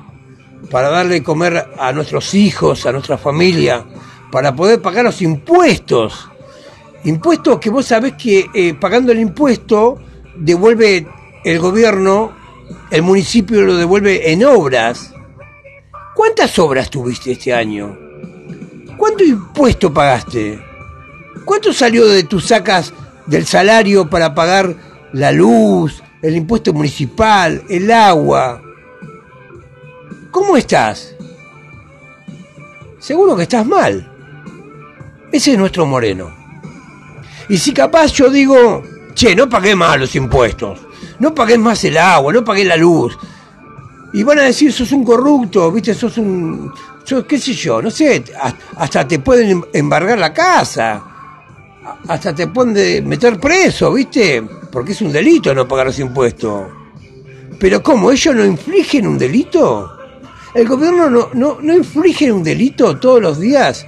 para 0.69 0.91
darle 0.91 1.23
comer 1.23 1.69
a 1.79 1.93
nuestros 1.93 2.35
hijos, 2.35 2.85
a 2.85 2.91
nuestra 2.91 3.17
familia, 3.17 3.85
para 4.33 4.57
poder 4.57 4.83
pagar 4.83 5.05
los 5.05 5.23
impuestos. 5.23 6.29
Impuestos 7.05 7.61
que 7.61 7.71
vos 7.71 7.87
sabés 7.87 8.15
que 8.15 8.51
eh, 8.53 8.75
pagando 8.75 9.13
el 9.13 9.21
impuesto 9.21 10.01
devuelve 10.35 11.07
el 11.45 11.61
gobierno, 11.61 12.33
el 12.91 13.03
municipio 13.03 13.63
lo 13.63 13.77
devuelve 13.77 14.33
en 14.33 14.45
obras. 14.45 15.15
¿Cuántas 16.13 16.59
obras 16.59 16.91
tuviste 16.91 17.31
este 17.31 17.55
año? 17.55 17.97
¿Cuánto 18.97 19.23
impuesto 19.23 19.95
pagaste? 19.95 20.72
¿Cuánto 21.45 21.73
salió 21.73 22.07
de 22.07 22.25
tus 22.25 22.47
sacas 22.47 22.93
del 23.27 23.47
salario 23.47 24.09
para 24.09 24.35
pagar 24.35 24.75
la 25.13 25.33
luz, 25.33 26.03
el 26.21 26.37
impuesto 26.37 26.73
municipal, 26.73 27.63
el 27.69 27.91
agua? 27.91 28.63
¿Cómo 30.31 30.57
estás? 30.57 31.15
Seguro 32.99 33.37
que 33.37 33.43
estás 33.43 33.67
mal. 33.67 34.09
Ese 35.33 35.53
es 35.53 35.59
nuestro 35.59 35.87
moreno. 35.87 36.33
Y 37.49 37.59
si 37.59 37.73
capaz 37.73 38.13
yo 38.13 38.31
digo, 38.31 38.83
che, 39.15 39.35
no 39.35 39.49
pagué 39.49 39.75
más 39.75 39.99
los 39.99 40.15
impuestos, 40.15 40.81
no 41.19 41.35
pagué 41.35 41.59
más 41.59 41.83
el 41.85 41.99
agua, 41.99 42.33
no 42.33 42.45
pagué 42.45 42.65
la 42.65 42.77
luz. 42.77 43.19
Y 44.13 44.23
van 44.23 44.39
a 44.39 44.43
decir, 44.43 44.73
sos 44.73 44.93
un 44.93 45.05
corrupto, 45.05 45.73
viste, 45.73 45.95
sos 45.95 46.19
un, 46.19 46.73
qué 47.27 47.39
sé 47.39 47.55
yo, 47.55 47.83
no 47.83 47.91
sé, 47.91 48.25
hasta 48.77 49.09
te 49.09 49.19
pueden 49.19 49.65
embargar 49.73 50.19
la 50.19 50.33
casa, 50.33 51.03
hasta 52.09 52.35
te 52.35 52.47
pueden 52.49 53.09
meter 53.09 53.39
preso, 53.39 53.93
viste, 53.93 54.43
porque 54.71 54.93
es 54.93 55.03
un 55.03 55.13
delito 55.13 55.55
no 55.55 55.67
pagar 55.67 55.87
los 55.87 55.99
impuestos. 55.99 56.67
Pero 57.59 57.83
¿cómo? 57.83 58.11
¿Ellos 58.11 58.35
no 58.35 58.45
infligen 58.45 59.07
un 59.07 59.19
delito? 59.19 59.91
¿El 60.55 60.69
gobierno 60.69 61.09
no, 61.09 61.29
no, 61.33 61.59
no 61.61 61.75
inflige 61.75 62.31
un 62.33 62.43
delito 62.43 62.99
todos 62.99 63.23
los 63.23 63.39
días? 63.39 63.87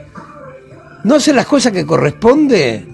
¿No 1.05 1.17
hace 1.17 1.33
las 1.33 1.47
cosas 1.47 1.73
que 1.73 1.85
corresponde? 1.85 2.87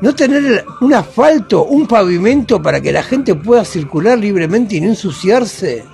¿No 0.00 0.14
tener 0.14 0.64
un 0.80 0.94
asfalto, 0.94 1.64
un 1.64 1.86
pavimento 1.88 2.62
para 2.62 2.80
que 2.80 2.92
la 2.92 3.02
gente 3.02 3.34
pueda 3.34 3.64
circular 3.64 4.16
libremente 4.18 4.76
y 4.76 4.80
no 4.80 4.88
ensuciarse? 4.88 5.84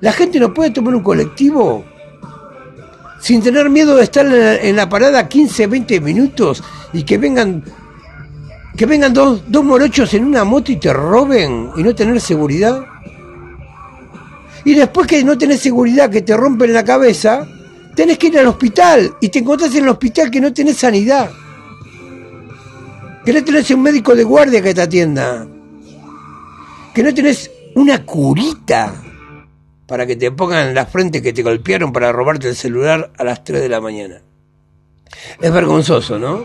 ¿La 0.00 0.12
gente 0.12 0.40
no 0.40 0.54
puede 0.54 0.70
tomar 0.70 0.94
un 0.94 1.02
colectivo 1.02 1.84
sin 3.20 3.42
tener 3.42 3.68
miedo 3.70 3.96
de 3.96 4.04
estar 4.04 4.26
en 4.26 4.76
la, 4.76 4.88
parada 4.88 5.28
15, 5.28 5.66
20 5.66 6.00
minutos 6.00 6.62
y 6.92 7.02
que 7.02 7.18
vengan 7.18 7.62
que 8.76 8.86
vengan 8.86 9.12
dos, 9.12 9.42
dos 9.46 9.62
morochos 9.62 10.14
en 10.14 10.24
una 10.24 10.44
moto 10.44 10.72
y 10.72 10.76
te 10.76 10.92
roben 10.92 11.70
y 11.76 11.82
no 11.82 11.94
tener 11.94 12.20
seguridad? 12.20 12.80
Y 14.64 14.74
después 14.74 15.06
que 15.06 15.22
no 15.24 15.36
tenés 15.36 15.60
seguridad, 15.60 16.10
que 16.10 16.22
te 16.22 16.36
rompen 16.36 16.72
la 16.72 16.84
cabeza, 16.84 17.46
tenés 17.94 18.18
que 18.18 18.28
ir 18.28 18.38
al 18.38 18.46
hospital 18.46 19.16
y 19.20 19.28
te 19.28 19.40
encontrás 19.40 19.74
en 19.74 19.84
el 19.84 19.90
hospital 19.90 20.30
que 20.30 20.40
no 20.40 20.52
tenés 20.52 20.76
sanidad. 20.76 21.30
Que 23.24 23.32
no 23.32 23.44
tenés 23.44 23.70
un 23.70 23.82
médico 23.82 24.14
de 24.14 24.24
guardia 24.24 24.62
que 24.62 24.74
te 24.74 24.82
atienda. 24.82 25.46
Que 26.94 27.02
no 27.02 27.12
tenés 27.12 27.50
una 27.74 28.04
curita 28.04 28.99
para 29.90 30.06
que 30.06 30.14
te 30.14 30.30
pongan 30.30 30.68
en 30.68 30.74
la 30.76 30.86
frente 30.86 31.20
que 31.20 31.32
te 31.32 31.42
golpearon 31.42 31.92
para 31.92 32.12
robarte 32.12 32.48
el 32.48 32.54
celular 32.54 33.10
a 33.18 33.24
las 33.24 33.42
3 33.42 33.60
de 33.60 33.68
la 33.68 33.80
mañana. 33.80 34.22
Es 35.40 35.52
vergonzoso, 35.52 36.16
¿no? 36.16 36.44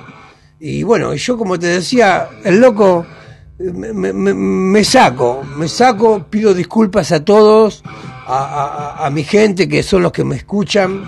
Y 0.59 0.81
bueno, 0.81 1.13
yo 1.13 1.37
como 1.37 1.59
te 1.59 1.67
decía, 1.67 2.27
el 2.43 2.59
loco 2.59 3.05
me, 3.59 4.83
saco, 4.83 5.43
me 5.57 5.67
saco, 5.67 6.25
pido 6.27 6.55
disculpas 6.55 7.11
a 7.11 7.23
todos, 7.23 7.83
a, 8.25 9.07
mi 9.13 9.23
gente 9.23 9.69
que 9.69 9.83
son 9.83 10.01
los 10.01 10.11
que 10.11 10.23
me 10.23 10.37
escuchan 10.37 11.03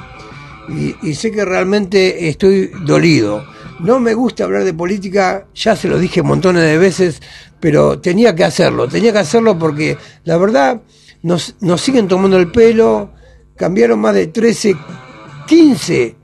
y, 1.01 1.15
sé 1.15 1.31
que 1.31 1.43
realmente 1.43 2.29
estoy 2.29 2.69
dolido. 2.85 3.47
No 3.79 3.99
me 3.99 4.13
gusta 4.13 4.43
hablar 4.43 4.63
de 4.63 4.75
política, 4.75 5.47
ya 5.55 5.75
se 5.75 5.87
lo 5.87 5.97
dije 5.97 6.21
montones 6.21 6.61
de 6.61 6.77
veces, 6.77 7.19
pero 7.59 7.99
tenía 7.99 8.35
que 8.35 8.43
hacerlo, 8.43 8.87
tenía 8.87 9.11
que 9.11 9.19
hacerlo 9.19 9.57
porque 9.57 9.97
la 10.23 10.37
verdad 10.37 10.83
nos, 11.23 11.55
nos 11.61 11.81
siguen 11.81 12.07
tomando 12.07 12.37
el 12.37 12.51
pelo, 12.51 13.11
cambiaron 13.55 13.99
más 13.99 14.13
de 14.13 14.27
13, 14.27 14.75
15 15.47 16.15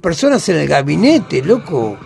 personas 0.00 0.48
en 0.48 0.56
el 0.56 0.68
gabinete, 0.68 1.42
loco 1.42 1.98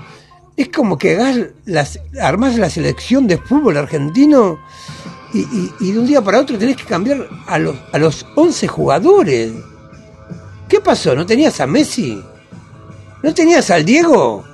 es 0.61 0.69
como 0.69 0.99
que 0.99 1.15
hagas 1.15 1.39
las, 1.65 2.01
armás 2.21 2.59
la 2.59 2.69
selección 2.69 3.27
de 3.27 3.39
fútbol 3.39 3.79
argentino 3.79 4.59
y, 5.33 5.93
de 5.93 5.99
un 5.99 6.07
día 6.07 6.21
para 6.23 6.41
otro 6.41 6.59
tenés 6.59 6.77
que 6.77 6.85
cambiar 6.85 7.29
a 7.47 7.59
los, 7.59 7.77
a 7.93 7.99
los 7.99 8.27
11 8.35 8.69
jugadores. 8.69 9.53
¿Qué 10.69 10.81
pasó? 10.81 11.15
¿No 11.15 11.25
tenías 11.25 11.61
a 11.61 11.67
Messi? 11.67 12.23
¿No 13.23 13.33
tenías 13.33 13.71
al 13.71 13.85
Diego? 13.85 14.45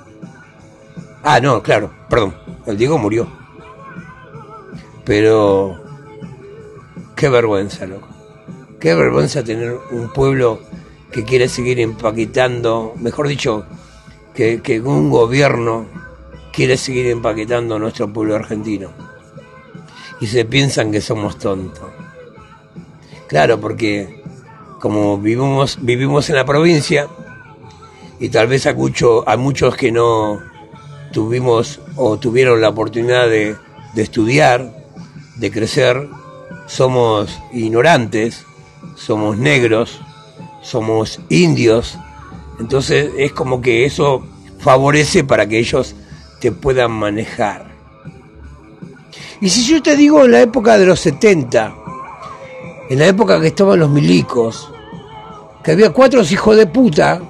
Ah, 1.23 1.39
no, 1.41 1.61
claro, 1.61 1.91
perdón, 2.09 2.35
el 2.67 2.77
Diego 2.77 2.97
murió. 2.97 3.27
Pero 5.03 5.83
qué 7.17 7.27
vergüenza, 7.29 7.85
loco. 7.85 8.07
Qué 8.79 8.93
vergüenza 8.93 9.43
tener 9.43 9.75
un 9.91 10.13
pueblo 10.13 10.61
que 11.11 11.25
quiere 11.25 11.49
seguir 11.49 11.79
empaquetando, 11.79 12.93
mejor 12.97 13.27
dicho, 13.27 13.65
que, 14.35 14.81
un 14.85 15.09
gobierno 15.09 15.87
quiere 16.53 16.77
seguir 16.77 17.07
empaquetando 17.07 17.75
a 17.75 17.79
nuestro 17.79 18.13
pueblo 18.13 18.35
argentino. 18.35 18.91
Y 20.21 20.27
se 20.27 20.45
piensan 20.45 20.91
que 20.91 21.01
somos 21.01 21.39
tontos. 21.39 21.89
Claro, 23.27 23.59
porque 23.59 24.23
como 24.79 25.17
vivimos, 25.17 25.79
vivimos 25.81 26.29
en 26.29 26.35
la 26.35 26.45
provincia, 26.45 27.07
y 28.19 28.29
tal 28.29 28.47
vez 28.47 28.67
a, 28.67 28.75
a 29.25 29.37
muchos 29.37 29.75
que 29.75 29.91
no 29.91 30.39
tuvimos 31.11 31.81
o 31.95 32.17
tuvieron 32.17 32.61
la 32.61 32.69
oportunidad 32.69 33.27
de 33.27 33.57
estudiar, 33.95 34.71
de 35.35 35.51
crecer, 35.51 36.07
somos 36.67 37.39
ignorantes, 37.51 38.45
somos 38.95 39.37
negros, 39.37 39.99
somos 40.61 41.19
indios, 41.29 41.97
entonces 42.59 43.09
es 43.17 43.31
como 43.31 43.61
que 43.61 43.85
eso 43.85 44.23
favorece 44.59 45.23
para 45.23 45.47
que 45.47 45.57
ellos 45.57 45.95
te 46.39 46.51
puedan 46.51 46.91
manejar. 46.91 47.71
Y 49.41 49.49
si 49.49 49.63
yo 49.63 49.81
te 49.81 49.95
digo 49.95 50.25
en 50.25 50.31
la 50.31 50.41
época 50.41 50.77
de 50.77 50.85
los 50.85 50.99
70, 50.99 51.75
en 52.89 52.99
la 52.99 53.07
época 53.07 53.39
que 53.39 53.47
estaban 53.47 53.79
los 53.79 53.89
milicos, 53.89 54.71
que 55.63 55.71
había 55.71 55.91
cuatro 55.91 56.21
hijos 56.21 56.55
de 56.55 56.65
puta 56.65 57.21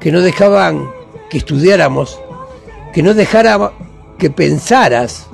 que 0.00 0.12
no 0.12 0.20
dejaban 0.20 0.90
que 1.30 1.38
estudiáramos, 1.38 2.20
que 2.92 3.02
no 3.02 3.14
dejaran 3.14 3.70
que 4.18 4.30
pensaras, 4.30 5.26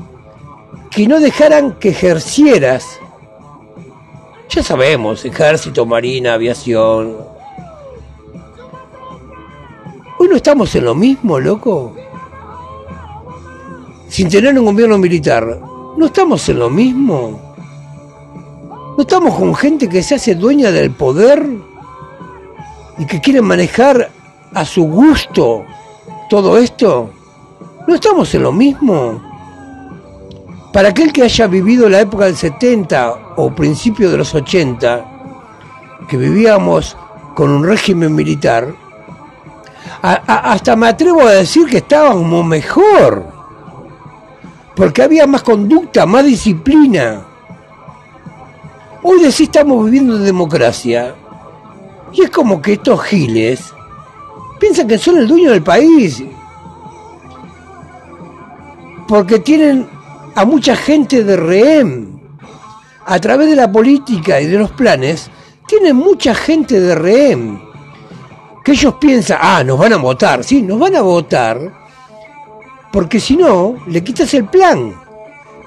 que 0.90 1.06
no 1.06 1.20
dejaran 1.20 1.72
que 1.78 1.90
ejercieras. 1.90 2.86
Ya 4.48 4.62
sabemos, 4.62 5.24
ejército, 5.24 5.84
marina, 5.84 6.34
aviación, 6.34 7.16
Hoy 10.20 10.26
no 10.26 10.34
estamos 10.34 10.74
en 10.74 10.84
lo 10.84 10.96
mismo, 10.96 11.38
loco. 11.38 11.94
Sin 14.08 14.28
tener 14.28 14.58
un 14.58 14.64
gobierno 14.64 14.98
militar, 14.98 15.60
¿no 15.96 16.06
estamos 16.06 16.48
en 16.48 16.58
lo 16.58 16.68
mismo? 16.68 17.54
¿No 18.96 19.00
estamos 19.00 19.38
con 19.38 19.54
gente 19.54 19.88
que 19.88 20.02
se 20.02 20.16
hace 20.16 20.34
dueña 20.34 20.72
del 20.72 20.90
poder 20.90 21.48
y 22.98 23.06
que 23.06 23.20
quiere 23.20 23.40
manejar 23.40 24.10
a 24.52 24.64
su 24.64 24.82
gusto 24.82 25.64
todo 26.28 26.58
esto? 26.58 27.10
¿No 27.86 27.94
estamos 27.94 28.34
en 28.34 28.42
lo 28.42 28.50
mismo? 28.50 29.27
Para 30.72 30.90
aquel 30.90 31.12
que 31.12 31.22
haya 31.22 31.46
vivido 31.46 31.88
la 31.88 32.00
época 32.00 32.26
del 32.26 32.36
70 32.36 33.34
o 33.36 33.50
principio 33.50 34.10
de 34.10 34.18
los 34.18 34.34
80, 34.34 35.04
que 36.08 36.16
vivíamos 36.16 36.96
con 37.34 37.50
un 37.50 37.64
régimen 37.64 38.14
militar, 38.14 38.74
hasta 40.02 40.76
me 40.76 40.88
atrevo 40.88 41.22
a 41.22 41.32
decir 41.32 41.66
que 41.66 41.78
estábamos 41.78 42.44
mejor, 42.44 43.26
porque 44.76 45.02
había 45.02 45.26
más 45.26 45.42
conducta, 45.42 46.06
más 46.06 46.24
disciplina. 46.24 47.24
Hoy 49.02 49.20
decís 49.20 49.40
estamos 49.42 49.84
viviendo 49.84 50.16
en 50.16 50.24
democracia, 50.24 51.14
y 52.12 52.22
es 52.22 52.30
como 52.30 52.60
que 52.60 52.74
estos 52.74 53.02
giles 53.04 53.72
piensan 54.60 54.86
que 54.86 54.98
son 54.98 55.16
el 55.18 55.26
dueño 55.26 55.50
del 55.50 55.62
país, 55.62 56.22
porque 59.08 59.38
tienen 59.38 59.97
a 60.38 60.44
mucha 60.44 60.76
gente 60.76 61.24
de 61.24 61.36
rehén. 61.36 62.20
A 63.04 63.18
través 63.18 63.50
de 63.50 63.56
la 63.56 63.72
política 63.72 64.40
y 64.40 64.46
de 64.46 64.56
los 64.56 64.70
planes, 64.70 65.28
tienen 65.66 65.96
mucha 65.96 66.32
gente 66.32 66.78
de 66.78 66.94
rehén 66.94 67.60
que 68.64 68.72
ellos 68.72 68.94
piensan, 69.00 69.38
ah, 69.40 69.64
nos 69.64 69.78
van 69.78 69.94
a 69.94 69.96
votar, 69.96 70.44
sí, 70.44 70.62
nos 70.62 70.78
van 70.78 70.94
a 70.94 71.00
votar, 71.00 71.58
porque 72.92 73.18
si 73.18 73.36
no, 73.36 73.78
le 73.88 74.04
quitas 74.04 74.32
el 74.34 74.44
plan. 74.44 74.94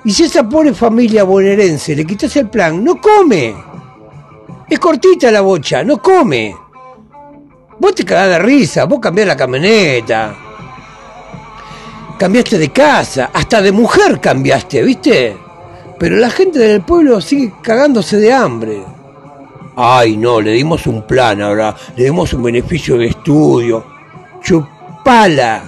Y 0.06 0.14
si 0.14 0.24
esa 0.24 0.48
pobre 0.48 0.74
familia 0.74 1.26
bonaerense 1.26 1.94
le 1.94 2.06
quitas 2.06 2.34
el 2.38 2.48
plan, 2.48 2.82
no 2.82 3.02
come. 3.02 3.54
Es 4.70 4.80
cortita 4.80 5.32
la 5.32 5.42
bocha, 5.42 5.84
no 5.84 6.02
come. 6.02 6.56
Vos 7.78 7.94
te 7.94 8.06
cagás 8.06 8.30
de 8.30 8.40
risa, 8.40 8.86
vos 8.86 9.02
cambiás 9.02 9.28
la 9.28 9.36
camioneta. 9.36 10.51
Cambiaste 12.22 12.60
de 12.60 12.70
casa, 12.70 13.32
hasta 13.34 13.64
de 13.64 13.72
mujer 13.72 14.22
cambiaste, 14.22 14.84
¿viste? 14.84 15.36
Pero 15.98 16.18
la 16.18 16.30
gente 16.30 16.60
del 16.60 16.82
pueblo 16.82 17.20
sigue 17.20 17.52
cagándose 17.64 18.18
de 18.18 18.32
hambre. 18.32 18.84
Ay, 19.76 20.18
no, 20.18 20.40
le 20.40 20.52
dimos 20.52 20.86
un 20.86 21.02
plan 21.08 21.42
ahora, 21.42 21.76
le 21.98 22.04
dimos 22.04 22.32
un 22.34 22.44
beneficio 22.44 22.96
de 23.00 23.08
estudio. 23.08 23.84
Chupala. 24.40 25.64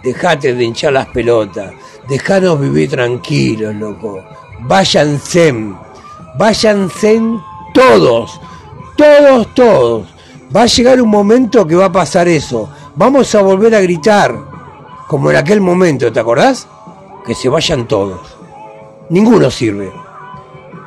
Dejate 0.00 0.54
de 0.54 0.66
hinchar 0.66 0.92
las 0.92 1.08
pelotas. 1.08 1.72
Dejanos 2.08 2.60
vivir 2.60 2.90
tranquilos, 2.90 3.74
loco. 3.74 4.22
Váyanse. 4.60 5.52
Váyanse 6.38 7.20
todos. 7.74 8.40
Todos, 8.96 9.52
todos. 9.52 10.06
Va 10.54 10.62
a 10.62 10.66
llegar 10.66 11.02
un 11.02 11.10
momento 11.10 11.66
que 11.66 11.74
va 11.74 11.86
a 11.86 11.92
pasar 11.92 12.28
eso. 12.28 12.70
Vamos 12.94 13.34
a 13.34 13.42
volver 13.42 13.74
a 13.74 13.80
gritar. 13.80 14.47
Como 15.08 15.30
en 15.30 15.36
aquel 15.36 15.60
momento, 15.60 16.12
¿te 16.12 16.20
acordás? 16.20 16.68
Que 17.26 17.34
se 17.34 17.48
vayan 17.48 17.88
todos. 17.88 18.20
Ninguno 19.08 19.50
sirve. 19.50 19.90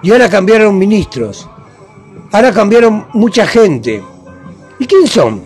Y 0.03 0.11
ahora 0.11 0.29
cambiaron 0.29 0.77
ministros. 0.77 1.49
Ahora 2.31 2.53
cambiaron 2.53 3.07
mucha 3.13 3.45
gente. 3.45 4.01
¿Y 4.79 4.85
quién 4.85 5.07
son? 5.07 5.43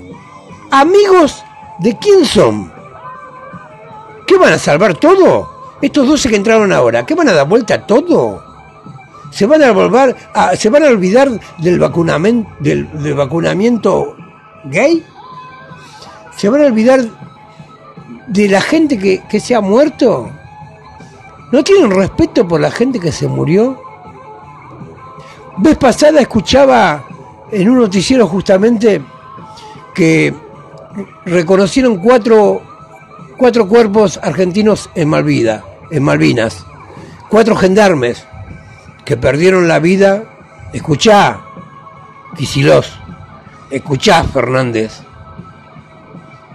¿Amigos 0.72 1.44
de 1.80 1.98
quién 1.98 2.26
son? 2.26 2.72
¿Qué 4.28 4.38
van 4.38 4.54
a 4.54 4.60
salvar 4.60 4.96
todo? 4.96 5.78
Estos 5.82 6.08
12 6.08 6.30
que 6.30 6.36
entraron 6.36 6.72
ahora, 6.72 7.06
¿qué 7.06 7.16
van 7.16 7.30
a 7.30 7.34
dar 7.34 7.48
vuelta 7.48 7.76
a 7.76 7.86
todo? 7.86 8.44
¿Se 9.32 9.46
van 9.46 9.62
a 9.64 9.72
volver 9.72 10.16
a, 10.34 10.56
se 10.56 10.70
van 10.70 10.84
a 10.84 10.88
olvidar 10.88 11.30
del 11.58 11.80
vacunamiento, 11.80 12.50
del, 12.60 13.14
vacunamiento 13.14 14.16
gay? 14.66 15.04
¿Se 16.38 16.50
van 16.50 16.62
a 16.62 16.66
olvidar 16.68 17.02
de 18.28 18.48
la 18.50 18.62
gente 18.62 18.98
que, 18.98 19.24
que 19.30 19.40
se 19.40 19.56
ha 19.56 19.62
muerto? 19.62 20.30
¿No 21.52 21.64
tienen 21.64 21.92
respeto 21.92 22.48
por 22.48 22.60
la 22.60 22.72
gente 22.72 23.00
que 23.00 23.12
se 23.12 23.28
murió? 23.28 23.82
Vez 25.58 25.78
pasada 25.78 26.20
escuchaba 26.22 27.06
en 27.52 27.70
un 27.70 27.80
noticiero 27.80 28.28
justamente 28.28 29.02
que 29.94 30.34
reconocieron 31.26 31.98
cuatro, 31.98 32.62
cuatro 33.38 33.68
cuerpos 33.68 34.20
argentinos 34.22 34.90
en 34.96 35.10
Malvida, 35.10 35.64
en 35.92 36.04
Malvinas, 36.04 36.66
cuatro 37.30 37.56
gendarmes 37.56 38.26
que 39.06 39.16
perdieron 39.16 39.68
la 39.68 39.80
vida. 39.80 40.24
Escuchá, 40.74 41.40
Quisilos, 42.36 42.92
escuchá, 43.70 44.26
Fernández, 44.26 45.00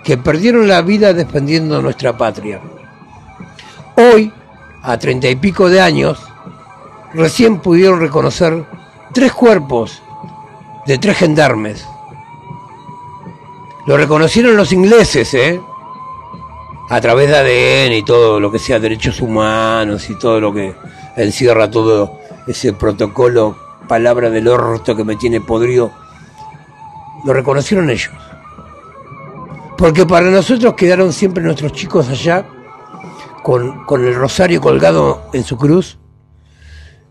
que 0.04 0.16
perdieron 0.16 0.68
la 0.68 0.82
vida 0.82 1.12
defendiendo 1.12 1.82
nuestra 1.82 2.16
patria. 2.16 2.60
Hoy, 3.96 4.32
a 4.82 4.98
treinta 4.98 5.28
y 5.28 5.36
pico 5.36 5.68
de 5.68 5.80
años, 5.80 6.18
recién 7.12 7.60
pudieron 7.60 8.00
reconocer 8.00 8.64
tres 9.12 9.32
cuerpos 9.32 10.02
de 10.86 10.98
tres 10.98 11.18
gendarmes. 11.18 11.86
Lo 13.86 13.96
reconocieron 13.96 14.56
los 14.56 14.72
ingleses, 14.72 15.34
¿eh? 15.34 15.60
A 16.88 17.00
través 17.00 17.28
de 17.28 17.36
ADN 17.36 17.92
y 17.92 18.02
todo 18.02 18.40
lo 18.40 18.50
que 18.50 18.58
sea 18.58 18.80
derechos 18.80 19.20
humanos 19.20 20.08
y 20.10 20.18
todo 20.18 20.40
lo 20.40 20.52
que 20.52 20.74
encierra 21.16 21.70
todo 21.70 22.20
ese 22.46 22.72
protocolo, 22.72 23.56
palabra 23.86 24.30
del 24.30 24.48
orto 24.48 24.96
que 24.96 25.04
me 25.04 25.16
tiene 25.16 25.40
podrido. 25.40 25.92
Lo 27.24 27.32
reconocieron 27.32 27.90
ellos. 27.90 28.10
Porque 29.80 30.04
para 30.04 30.30
nosotros 30.30 30.74
quedaron 30.74 31.10
siempre 31.10 31.42
nuestros 31.42 31.72
chicos 31.72 32.06
allá 32.10 32.46
con, 33.42 33.86
con 33.86 34.04
el 34.04 34.14
rosario 34.14 34.60
colgado 34.60 35.22
en 35.32 35.42
su 35.42 35.56
cruz. 35.56 35.96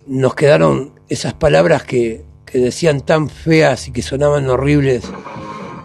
Nos 0.06 0.36
quedaron 0.36 0.94
esas 1.10 1.34
palabras 1.34 1.84
que, 1.84 2.26
decían 2.54 3.02
tan 3.02 3.28
feas 3.28 3.88
y 3.88 3.92
que 3.92 4.04
sonaban 4.04 4.48
horribles, 4.52 5.04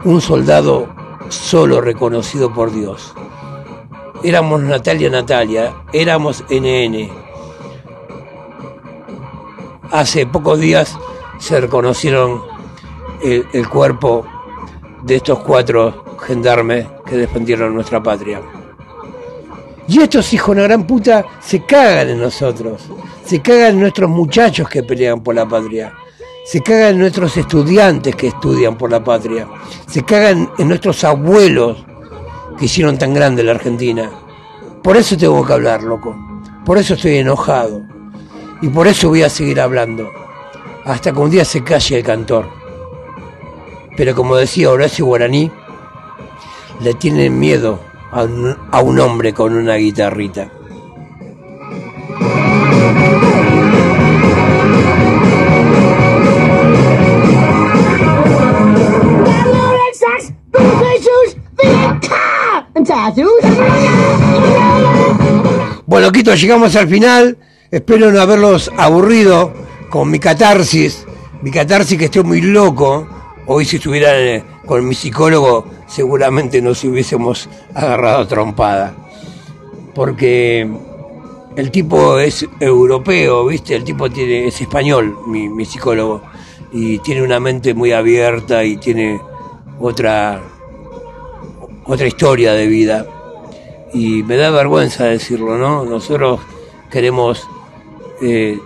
un 0.04 0.20
soldado 0.20 0.94
solo 1.30 1.80
reconocido 1.80 2.52
por 2.52 2.70
Dios. 2.70 3.14
Éramos 4.22 4.60
Natalia 4.60 5.08
Natalia, 5.08 5.74
éramos 5.94 6.44
NN. 6.50 7.08
Hace 9.90 10.26
pocos 10.26 10.60
días 10.60 10.98
se 11.38 11.62
reconocieron 11.62 12.42
el, 13.22 13.46
el 13.54 13.68
cuerpo 13.70 14.26
de 15.02 15.16
estos 15.16 15.38
cuatro 15.38 16.03
gendarmes 16.18 16.86
que 17.06 17.16
defendieron 17.16 17.74
nuestra 17.74 18.02
patria. 18.02 18.40
Y 19.86 20.00
estos 20.00 20.32
hijos 20.32 20.54
de 20.54 20.62
una 20.62 20.68
gran 20.68 20.86
puta 20.86 21.24
se 21.40 21.64
cagan 21.64 22.08
en 22.08 22.20
nosotros, 22.20 22.82
se 23.24 23.40
cagan 23.42 23.74
en 23.74 23.80
nuestros 23.80 24.08
muchachos 24.08 24.68
que 24.68 24.82
pelean 24.82 25.22
por 25.22 25.34
la 25.34 25.46
patria, 25.46 25.92
se 26.44 26.60
cagan 26.62 26.94
en 26.94 27.00
nuestros 27.00 27.36
estudiantes 27.36 28.16
que 28.16 28.28
estudian 28.28 28.78
por 28.78 28.90
la 28.90 29.04
patria, 29.04 29.46
se 29.86 30.02
cagan 30.02 30.50
en 30.58 30.68
nuestros 30.68 31.04
abuelos 31.04 31.84
que 32.58 32.64
hicieron 32.64 32.96
tan 32.96 33.12
grande 33.12 33.42
la 33.42 33.52
Argentina. 33.52 34.10
Por 34.82 34.96
eso 34.96 35.16
tengo 35.16 35.44
que 35.44 35.52
hablar, 35.52 35.82
loco. 35.82 36.16
Por 36.64 36.78
eso 36.78 36.94
estoy 36.94 37.18
enojado. 37.18 37.82
Y 38.62 38.68
por 38.68 38.86
eso 38.86 39.08
voy 39.08 39.22
a 39.22 39.28
seguir 39.28 39.60
hablando. 39.60 40.10
Hasta 40.84 41.12
que 41.12 41.18
un 41.18 41.30
día 41.30 41.44
se 41.44 41.62
calle 41.62 41.98
el 41.98 42.04
cantor. 42.04 42.48
Pero 43.96 44.14
como 44.14 44.36
decía 44.36 44.70
Horacio 44.70 45.06
Guaraní, 45.06 45.50
le 46.80 46.94
tienen 46.94 47.38
miedo 47.38 47.80
a 48.10 48.22
un, 48.22 49.00
hombre 49.00 49.32
con 49.32 49.54
una 49.54 49.74
guitarrita. 49.76 50.50
Bueno, 65.86 66.12
Quito, 66.12 66.34
llegamos 66.34 66.76
al 66.76 66.88
final. 66.88 67.38
Espero 67.70 68.10
no 68.12 68.20
haberlos 68.20 68.70
aburrido 68.76 69.52
con 69.90 70.10
mi 70.10 70.18
catarsis. 70.18 71.06
Mi 71.42 71.50
catarsis 71.50 71.98
que 71.98 72.06
estoy 72.06 72.22
muy 72.22 72.40
loco. 72.40 73.06
Hoy 73.46 73.64
si 73.64 73.76
estuviera 73.76 74.18
eh, 74.18 74.44
con 74.66 74.86
mi 74.86 74.94
psicólogo 74.94 75.66
seguramente 75.86 76.60
nos 76.60 76.82
hubiésemos 76.84 77.48
agarrado 77.74 78.26
trompada. 78.26 78.94
Porque 79.94 80.68
el 81.56 81.70
tipo 81.70 82.18
es 82.18 82.46
europeo, 82.60 83.46
¿viste? 83.46 83.76
El 83.76 83.84
tipo 83.84 84.10
tiene, 84.10 84.48
es 84.48 84.60
español, 84.60 85.16
mi, 85.26 85.64
psicólogo, 85.64 86.22
y 86.72 86.98
tiene 86.98 87.22
una 87.22 87.38
mente 87.38 87.74
muy 87.74 87.92
abierta 87.92 88.64
y 88.64 88.76
tiene 88.76 89.20
otra, 89.78 90.42
otra 91.84 92.06
historia 92.06 92.52
de 92.54 92.66
vida. 92.66 93.06
Y 93.92 94.24
me 94.24 94.36
da 94.36 94.50
vergüenza 94.50 95.04
decirlo, 95.04 95.56
¿no? 95.56 95.84
Nosotros 95.84 96.40
queremos 96.90 97.48
eh, 98.20 98.58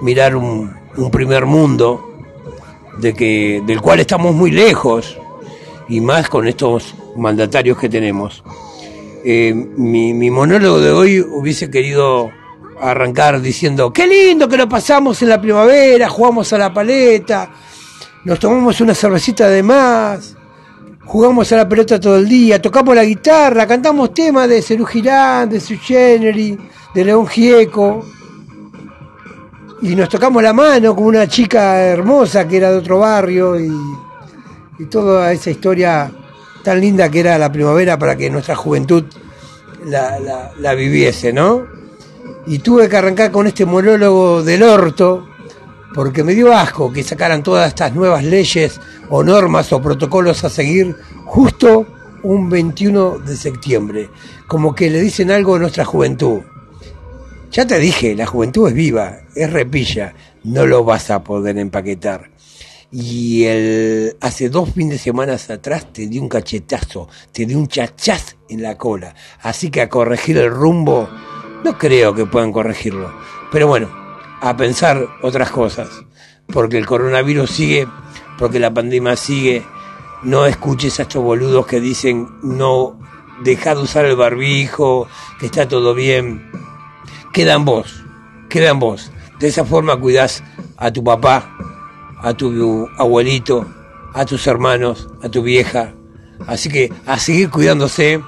mirar 0.00 0.36
un, 0.36 0.72
un 0.96 1.10
primer 1.10 1.46
mundo 1.46 2.04
de 2.98 3.14
que, 3.14 3.62
del 3.66 3.80
cual 3.80 3.98
estamos 4.00 4.34
muy 4.34 4.52
lejos 4.52 5.18
y 5.88 6.00
más 6.00 6.28
con 6.28 6.46
estos 6.46 6.94
mandatarios 7.16 7.78
que 7.78 7.88
tenemos. 7.88 8.42
Eh, 9.24 9.52
mi, 9.54 10.30
monólogo 10.30 10.80
de 10.80 10.90
hoy 10.90 11.20
hubiese 11.20 11.70
querido 11.70 12.30
arrancar 12.80 13.40
diciendo, 13.40 13.92
qué 13.92 14.06
lindo 14.06 14.48
que 14.48 14.56
lo 14.56 14.68
pasamos 14.68 15.20
en 15.22 15.30
la 15.30 15.40
primavera, 15.40 16.08
jugamos 16.08 16.52
a 16.52 16.58
la 16.58 16.72
paleta, 16.72 17.50
nos 18.24 18.38
tomamos 18.38 18.80
una 18.80 18.94
cervecita 18.94 19.48
de 19.48 19.62
más, 19.62 20.36
jugamos 21.04 21.50
a 21.52 21.56
la 21.56 21.68
pelota 21.68 21.98
todo 21.98 22.18
el 22.18 22.28
día, 22.28 22.62
tocamos 22.62 22.94
la 22.94 23.04
guitarra, 23.04 23.66
cantamos 23.66 24.14
temas 24.14 24.48
de 24.48 24.62
Cerú 24.62 24.84
Girán, 24.84 25.48
de 25.48 25.58
Su 25.58 25.74
de 25.74 27.04
León 27.04 27.26
Gieco, 27.26 28.06
y 29.82 29.96
nos 29.96 30.08
tocamos 30.08 30.42
la 30.42 30.52
mano 30.52 30.94
con 30.94 31.06
una 31.06 31.26
chica 31.26 31.80
hermosa 31.80 32.46
que 32.46 32.56
era 32.56 32.70
de 32.70 32.78
otro 32.78 33.00
barrio 33.00 33.58
y 33.58 33.70
y 34.78 34.86
toda 34.86 35.32
esa 35.32 35.50
historia 35.50 36.10
tan 36.62 36.80
linda 36.80 37.10
que 37.10 37.20
era 37.20 37.38
la 37.38 37.50
primavera 37.50 37.98
para 37.98 38.16
que 38.16 38.30
nuestra 38.30 38.54
juventud 38.54 39.04
la, 39.84 40.74
viviese, 40.74 41.32
¿no? 41.32 41.66
Y 42.46 42.58
tuve 42.58 42.88
que 42.88 42.96
arrancar 42.96 43.30
con 43.30 43.46
este 43.46 43.64
monólogo 43.64 44.42
del 44.42 44.62
orto, 44.62 45.28
porque 45.94 46.24
me 46.24 46.34
dio 46.34 46.52
asco 46.52 46.92
que 46.92 47.02
sacaran 47.02 47.42
todas 47.42 47.68
estas 47.68 47.94
nuevas 47.94 48.24
leyes 48.24 48.80
o 49.08 49.22
normas 49.22 49.72
o 49.72 49.80
protocolos 49.82 50.44
a 50.44 50.50
seguir 50.50 50.96
justo 51.24 51.86
un 52.22 52.48
21 52.48 53.18
de 53.20 53.36
septiembre, 53.36 54.10
como 54.46 54.74
que 54.74 54.90
le 54.90 55.00
dicen 55.00 55.30
algo 55.30 55.56
a 55.56 55.58
nuestra 55.58 55.84
juventud. 55.84 56.40
Ya 57.50 57.66
te 57.66 57.78
dije, 57.78 58.14
la 58.14 58.26
juventud 58.26 58.68
es 58.68 58.74
viva, 58.74 59.20
es 59.34 59.50
repilla, 59.50 60.14
no 60.44 60.66
lo 60.66 60.84
vas 60.84 61.10
a 61.10 61.22
poder 61.22 61.56
empaquetar. 61.58 62.30
Y 62.90 63.44
el, 63.44 64.16
hace 64.20 64.48
dos 64.48 64.70
fines 64.70 64.92
de 64.92 64.98
semana 64.98 65.34
atrás 65.34 65.92
te 65.92 66.06
di 66.06 66.18
un 66.18 66.28
cachetazo, 66.28 67.08
te 67.32 67.44
di 67.44 67.54
un 67.54 67.68
chachaz 67.68 68.36
en 68.48 68.62
la 68.62 68.78
cola. 68.78 69.14
Así 69.42 69.70
que 69.70 69.82
a 69.82 69.88
corregir 69.88 70.38
el 70.38 70.50
rumbo, 70.50 71.08
no 71.64 71.76
creo 71.76 72.14
que 72.14 72.26
puedan 72.26 72.52
corregirlo. 72.52 73.12
Pero 73.52 73.66
bueno, 73.66 73.88
a 74.40 74.56
pensar 74.56 75.06
otras 75.22 75.50
cosas. 75.50 75.88
Porque 76.46 76.78
el 76.78 76.86
coronavirus 76.86 77.50
sigue, 77.50 77.86
porque 78.38 78.58
la 78.58 78.72
pandemia 78.72 79.16
sigue. 79.16 79.62
No 80.22 80.46
escuches 80.46 80.98
a 80.98 81.02
estos 81.02 81.22
boludos 81.22 81.66
que 81.66 81.80
dicen 81.80 82.28
no 82.42 82.98
deja 83.42 83.74
de 83.74 83.82
usar 83.82 84.06
el 84.06 84.16
barbijo, 84.16 85.08
que 85.38 85.46
está 85.46 85.68
todo 85.68 85.94
bien. 85.94 86.50
Queda 87.32 87.54
en 87.54 87.64
vos, 87.64 88.02
queda 88.48 88.70
en 88.70 88.78
vos. 88.78 89.12
De 89.38 89.48
esa 89.48 89.64
forma 89.64 90.00
cuidás 90.00 90.42
a 90.76 90.90
tu 90.90 91.04
papá, 91.04 91.54
a 92.22 92.34
tu 92.34 92.88
abuelito, 92.96 93.66
a 94.14 94.24
tus 94.24 94.46
hermanos, 94.46 95.08
a 95.22 95.28
tu 95.28 95.42
vieja. 95.42 95.94
Así 96.46 96.68
que 96.68 96.92
a 97.06 97.18
seguir 97.18 97.50
cuidándose 97.50 98.22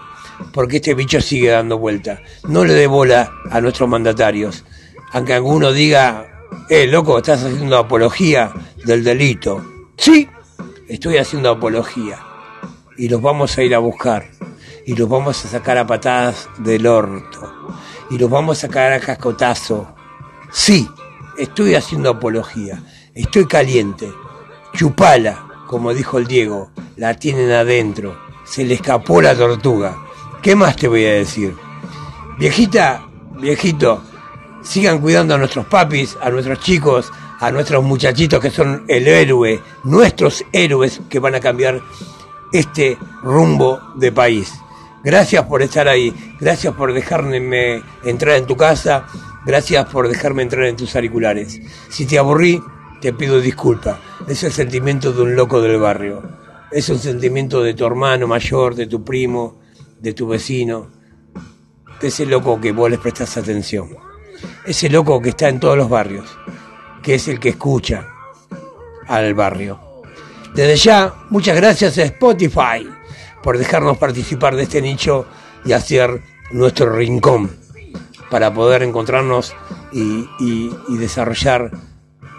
porque 0.52 0.76
este 0.76 0.94
bicho 0.94 1.20
sigue 1.20 1.50
dando 1.50 1.78
vuelta. 1.78 2.20
No 2.48 2.64
le 2.64 2.74
dé 2.74 2.86
bola 2.86 3.32
a 3.50 3.60
nuestros 3.60 3.88
mandatarios. 3.88 4.64
Aunque 5.12 5.34
alguno 5.34 5.72
diga, 5.72 6.46
eh, 6.68 6.86
loco, 6.86 7.18
estás 7.18 7.44
haciendo 7.44 7.76
apología 7.78 8.52
del 8.84 9.04
delito. 9.04 9.64
Sí, 9.96 10.28
estoy 10.88 11.18
haciendo 11.18 11.50
apología. 11.50 12.18
Y 12.96 13.08
los 13.08 13.20
vamos 13.22 13.56
a 13.56 13.62
ir 13.62 13.74
a 13.74 13.78
buscar. 13.78 14.30
Y 14.86 14.94
los 14.94 15.08
vamos 15.08 15.44
a 15.44 15.48
sacar 15.48 15.78
a 15.78 15.86
patadas 15.86 16.48
del 16.58 16.86
orto. 16.86 17.74
Y 18.10 18.18
los 18.18 18.30
vamos 18.30 18.58
a 18.58 18.68
sacar 18.68 18.92
a 18.92 19.00
cascotazo. 19.00 19.94
Sí, 20.52 20.88
estoy 21.38 21.74
haciendo 21.74 22.10
apología. 22.10 22.82
Estoy 23.14 23.46
caliente. 23.46 24.08
Chupala, 24.74 25.46
como 25.66 25.92
dijo 25.92 26.18
el 26.18 26.26
Diego. 26.26 26.70
La 26.96 27.14
tienen 27.14 27.50
adentro. 27.50 28.16
Se 28.44 28.64
le 28.64 28.74
escapó 28.74 29.20
la 29.20 29.34
tortuga. 29.34 29.96
¿Qué 30.42 30.54
más 30.54 30.76
te 30.76 30.88
voy 30.88 31.04
a 31.04 31.14
decir? 31.14 31.54
Viejita, 32.38 33.06
viejito, 33.38 34.02
sigan 34.62 35.00
cuidando 35.00 35.34
a 35.34 35.38
nuestros 35.38 35.66
papis, 35.66 36.16
a 36.20 36.30
nuestros 36.30 36.60
chicos, 36.60 37.12
a 37.40 37.50
nuestros 37.50 37.84
muchachitos 37.84 38.40
que 38.40 38.50
son 38.50 38.84
el 38.88 39.06
héroe, 39.08 39.60
nuestros 39.84 40.44
héroes 40.52 41.00
que 41.08 41.18
van 41.18 41.34
a 41.34 41.40
cambiar 41.40 41.82
este 42.52 42.96
rumbo 43.22 43.80
de 43.96 44.12
país. 44.12 44.52
Gracias 45.02 45.44
por 45.44 45.62
estar 45.62 45.88
ahí, 45.88 46.14
gracias 46.38 46.74
por 46.74 46.92
dejarme 46.92 47.82
entrar 48.04 48.36
en 48.36 48.46
tu 48.46 48.56
casa, 48.56 49.06
gracias 49.44 49.86
por 49.86 50.08
dejarme 50.08 50.42
entrar 50.42 50.66
en 50.66 50.76
tus 50.76 50.94
auriculares. 50.94 51.60
Si 51.88 52.06
te 52.06 52.18
aburrí, 52.18 52.62
te 53.00 53.12
pido 53.12 53.40
disculpa. 53.40 53.98
Es 54.28 54.42
el 54.44 54.52
sentimiento 54.52 55.12
de 55.12 55.22
un 55.22 55.34
loco 55.34 55.60
del 55.60 55.78
barrio. 55.78 56.22
Es 56.70 56.88
un 56.88 56.98
sentimiento 56.98 57.62
de 57.62 57.74
tu 57.74 57.84
hermano 57.84 58.26
mayor, 58.26 58.74
de 58.74 58.86
tu 58.86 59.02
primo, 59.02 59.60
de 59.98 60.12
tu 60.14 60.28
vecino, 60.28 60.88
ese 62.00 62.24
loco 62.26 62.60
que 62.60 62.72
vos 62.72 62.90
les 62.90 62.98
prestás 62.98 63.36
atención. 63.36 63.88
Ese 64.64 64.88
loco 64.88 65.20
que 65.20 65.30
está 65.30 65.48
en 65.48 65.60
todos 65.60 65.76
los 65.76 65.88
barrios, 65.88 66.26
que 67.02 67.14
es 67.14 67.28
el 67.28 67.40
que 67.40 67.50
escucha 67.50 68.06
al 69.06 69.34
barrio. 69.34 69.80
Desde 70.54 70.76
ya, 70.76 71.14
muchas 71.30 71.56
gracias 71.56 71.98
a 71.98 72.04
Spotify 72.04 72.88
por 73.42 73.58
dejarnos 73.58 73.98
participar 73.98 74.56
de 74.56 74.62
este 74.62 74.80
nicho 74.80 75.26
y 75.64 75.72
hacer 75.72 76.22
nuestro 76.52 76.92
rincón 76.94 77.50
para 78.30 78.52
poder 78.52 78.82
encontrarnos 78.82 79.54
y 79.92 80.70
desarrollar 80.96 81.70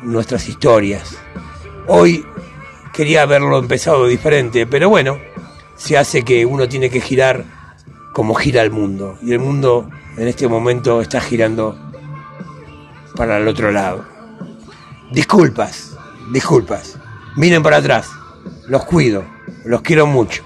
nuestras 0.02 0.48
historias. 0.48 1.18
Hoy 1.88 2.26
quería 2.94 3.24
haberlo 3.24 3.58
empezado 3.60 4.08
diferente, 4.08 4.66
pero 4.66 4.90
bueno, 4.90 5.20
se 5.76 5.98
hace 5.98 6.24
que 6.24 6.46
uno 6.46 6.68
tiene 6.68 6.90
que 6.90 7.02
girar 7.02 7.46
como 8.14 8.36
gira 8.36 8.62
el 8.62 8.72
mundo. 8.72 9.18
Y 9.22 9.32
el 9.34 9.40
mundo 9.40 9.90
en 10.18 10.28
este 10.28 10.48
momento 10.48 11.02
está 11.02 11.22
girando 11.22 11.78
para 13.16 13.38
el 13.38 13.48
otro 13.48 13.72
lado. 13.72 14.06
Disculpas, 15.12 15.98
disculpas. 16.32 16.98
Miren 17.36 17.64
para 17.64 17.78
atrás. 17.78 18.10
Los 18.68 18.86
cuido, 18.86 19.26
los 19.66 19.82
quiero 19.82 20.08
mucho. 20.08 20.44